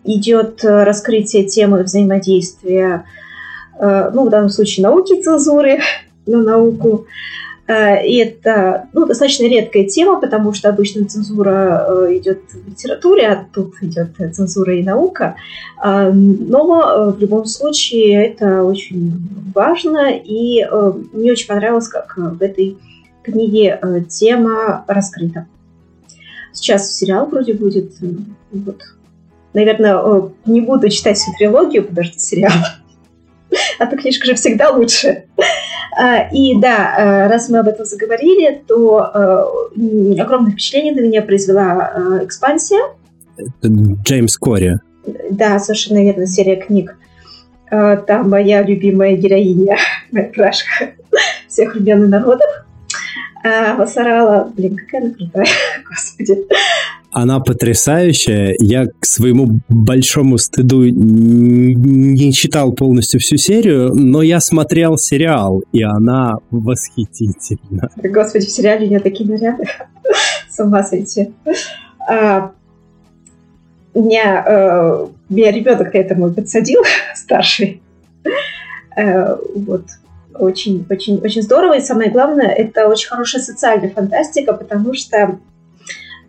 [0.05, 3.05] идет раскрытие темы взаимодействия,
[3.79, 5.81] ну, в данном случае науки цензуры
[6.27, 7.07] на науку,
[7.67, 13.47] и это ну, достаточно редкая тема, потому что обычно цензура э, идет в литературе, а
[13.53, 15.37] тут идет цензура и наука.
[15.79, 19.13] А, но э, в любом случае это очень
[19.55, 20.67] важно, и
[21.13, 22.77] мне очень понравилось, как в этой
[23.23, 23.81] книге
[24.11, 25.47] тема раскрыта.
[26.53, 27.93] Сейчас сериал вроде будет.
[28.53, 28.83] Вот.
[29.55, 32.53] Наверное, не буду читать всю трилогию, что сериал.
[33.79, 35.27] А то книжка же всегда лучше.
[35.97, 41.23] А, и да, э, раз мы об этом заговорили, то э, огромное впечатление на меня
[41.23, 42.81] произвела э, экспансия.
[43.63, 44.81] Джеймс Кори.
[45.31, 46.97] Да, совершенно верно, серия книг.
[47.71, 49.77] Там моя любимая героиня,
[50.13, 50.95] моя крашка
[51.49, 52.47] всех времен и народов.
[53.77, 55.47] Васарала, блин, какая она крутая,
[55.89, 56.47] господи
[57.15, 58.55] она потрясающая.
[58.59, 65.83] Я к своему большому стыду не читал полностью всю серию, но я смотрел сериал, и
[65.83, 67.89] она восхитительна.
[67.97, 69.65] Господи, в сериале у нее такие наряды.
[70.51, 71.33] С ума сойти.
[72.09, 72.51] А,
[73.95, 76.83] меня, э, меня ребенок к этому подсадил,
[77.15, 77.81] старший.
[78.97, 79.85] Э, вот.
[80.35, 81.77] Очень, очень, очень здорово.
[81.77, 85.39] И самое главное, это очень хорошая социальная фантастика, потому что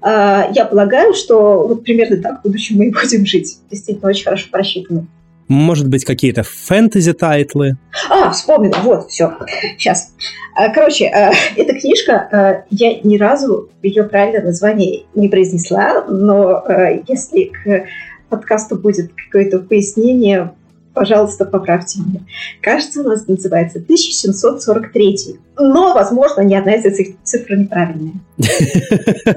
[0.05, 3.57] я полагаю, что вот примерно так в будущем мы и будем жить.
[3.71, 5.07] Действительно, очень хорошо просчитано.
[5.47, 7.77] Может быть, какие-то фэнтези-тайтлы?
[8.09, 9.33] А, вспомнила, вот, все,
[9.77, 10.13] сейчас.
[10.55, 16.63] А, короче, а, эта книжка, я ни разу ее правильное название не произнесла, но
[17.07, 17.85] если к
[18.29, 20.51] подкасту будет какое-то пояснение,
[20.95, 22.21] пожалуйста, поправьте меня.
[22.61, 25.37] Кажется, у нас называется 1743.
[25.57, 28.13] Но, возможно, ни одна из этих цифр неправильная.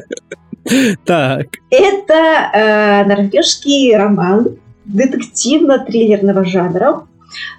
[1.04, 1.46] Так.
[1.70, 7.06] Это э, норвежский роман детективно-триллерного жанра.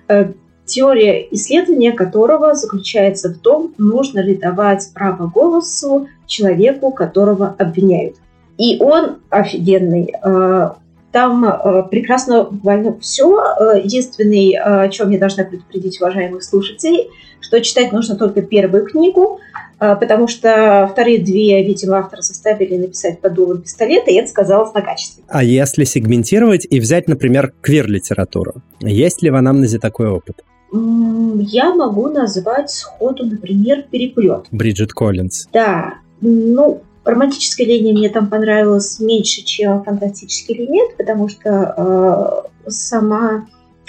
[0.07, 0.31] Э,
[0.65, 8.15] теория исследования которого заключается в том, нужно ли давать право голосу человеку, которого обвиняют.
[8.57, 10.13] И он офигенный.
[10.23, 10.71] Э,
[11.11, 13.39] там э, прекрасно буквально все.
[13.59, 17.09] Э, единственный, о чем я должна предупредить уважаемых слушателей,
[17.41, 19.39] что читать нужно только первую книгу,
[19.79, 24.81] потому что вторые две, видимо, автора заставили написать под дулом пистолета, и это сказалось на
[24.81, 25.23] качестве.
[25.29, 30.43] А если сегментировать и взять, например, квир-литературу, есть ли в анамнезе такой опыт?
[30.71, 34.45] Я могу назвать сходу, например, «Переплет».
[34.51, 35.47] Бриджит Коллинз.
[35.51, 35.95] Да.
[36.21, 43.47] Ну, романтическая линия мне там понравилась меньше, чем фантастический элемент, потому что э, сама,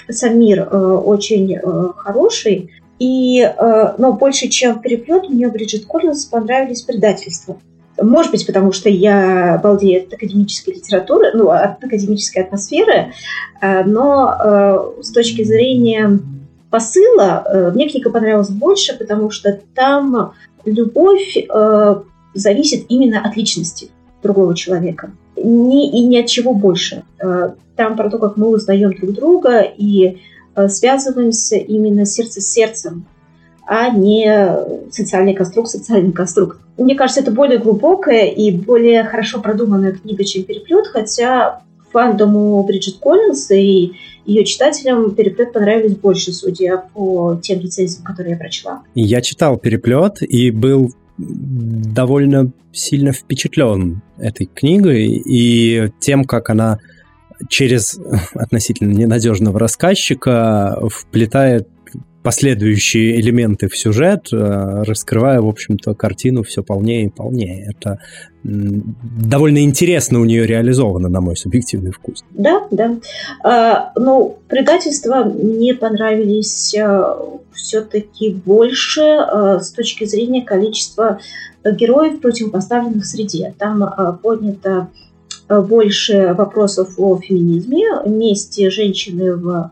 [0.09, 1.61] сам мир э, очень э,
[1.97, 2.71] хороший.
[2.99, 7.57] И, э, но больше, чем переплет, мне Бриджит Коллинз понравились предательства.
[7.99, 13.13] Может быть, потому что я балдею от академической литературы, ну, от академической атмосферы,
[13.61, 14.35] э, но
[14.99, 16.19] э, с точки зрения
[16.69, 20.33] посыла э, мне книга понравилась больше, потому что там
[20.65, 22.01] любовь э,
[22.33, 23.89] зависит именно от личности
[24.21, 25.11] другого человека.
[25.35, 27.03] Ни, и ни от чего больше.
[27.19, 30.19] Э, там про то, как мы узнаем друг друга и
[30.67, 33.05] связываемся именно сердце с сердцем,
[33.65, 36.59] а не социальный конструкт, социальный конструкт.
[36.77, 42.97] Мне кажется, это более глубокая и более хорошо продуманная книга, чем «Переплет», хотя фандому Бриджит
[42.99, 43.93] Коллинс и
[44.25, 48.83] ее читателям переплет понравились больше, судя по тем рецензиям, которые я прочла.
[48.93, 50.91] Я читал переплет и был
[51.21, 56.79] довольно сильно впечатлен этой книгой и тем, как она
[57.49, 57.99] через
[58.33, 61.67] относительно ненадежного рассказчика вплетает
[62.23, 67.69] последующие элементы в сюжет, э, раскрывая, в общем-то, картину все полнее и полнее.
[67.69, 67.99] Это
[68.43, 72.23] довольно интересно у нее реализовано, на мой субъективный вкус.
[72.31, 72.97] Да, да.
[73.43, 77.19] А, ну, предательства мне понравились а,
[77.53, 81.19] все-таки больше а, с точки зрения количества
[81.63, 83.53] героев, противопоставленных среде.
[83.59, 84.89] Там поднято
[85.47, 89.69] больше вопросов о феминизме, месте женщины в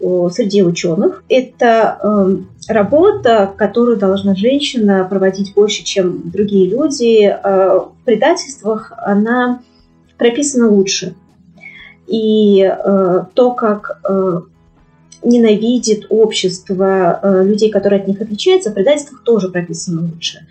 [0.00, 1.24] среди ученых.
[1.28, 2.36] Это э,
[2.68, 7.24] работа, которую должна женщина проводить больше, чем другие люди.
[7.24, 9.60] Э, в предательствах она
[10.16, 11.14] прописана лучше.
[12.06, 14.40] И э, то, как э,
[15.22, 20.46] ненавидит общество людей, которые от них отличаются, в предательствах тоже прописано лучше.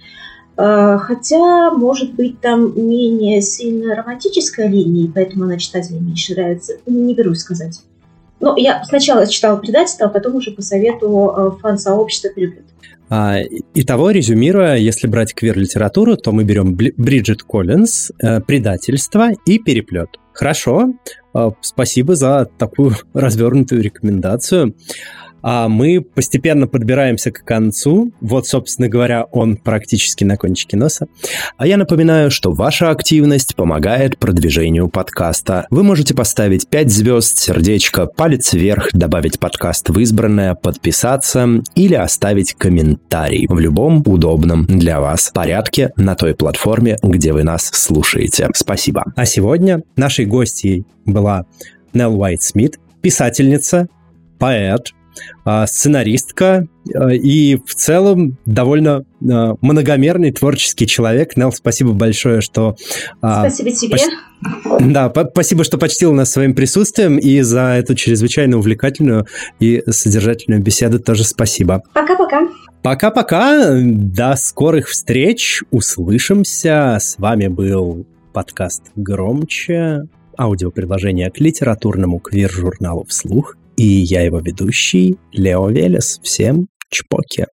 [0.57, 6.73] Хотя, может быть, там менее сильная романтическая линия, поэтому она читателям меньше нравится.
[6.87, 7.79] Не берусь сказать.
[8.39, 12.65] Ну, я сначала читала предательство, а потом уже по совету э, фан-сообщества переплет.
[13.09, 13.37] А,
[13.73, 20.09] итого, резюмируя, если брать квир-литературу, то мы берем Бриджит Коллинз, э, «Предательство» и «Переплет».
[20.33, 20.89] Хорошо,
[21.33, 24.75] э, спасибо за такую развернутую рекомендацию.
[25.41, 28.11] А мы постепенно подбираемся к концу.
[28.21, 31.07] Вот, собственно говоря, он практически на кончике носа.
[31.57, 35.67] А я напоминаю, что ваша активность помогает продвижению подкаста.
[35.69, 42.53] Вы можете поставить 5 звезд, сердечко, палец вверх, добавить подкаст в избранное, подписаться или оставить
[42.53, 48.49] комментарий в любом удобном для вас порядке на той платформе, где вы нас слушаете.
[48.53, 49.05] Спасибо.
[49.15, 51.45] А сегодня нашей гостьей была
[51.93, 53.87] Нелл Уайт Смит, писательница,
[54.39, 54.93] поэт,
[55.65, 61.37] сценаристка а, и в целом довольно а, многомерный творческий человек.
[61.37, 62.75] Нел, спасибо большое, что...
[63.19, 63.91] Спасибо тебе.
[63.91, 64.01] Поч...
[64.81, 69.25] Да, спасибо, что почтил нас своим присутствием и за эту чрезвычайно увлекательную
[69.59, 71.83] и содержательную беседу тоже спасибо.
[71.93, 72.47] Пока-пока.
[72.83, 73.79] Пока-пока.
[73.81, 75.63] До скорых встреч.
[75.71, 76.97] Услышимся.
[76.99, 80.03] С вами был подкаст «Громче»,
[80.37, 83.57] аудиоприложение к литературному квир-журналу «Вслух».
[83.77, 86.19] И я его ведущий Лео Велес.
[86.23, 87.45] Всем чпоки.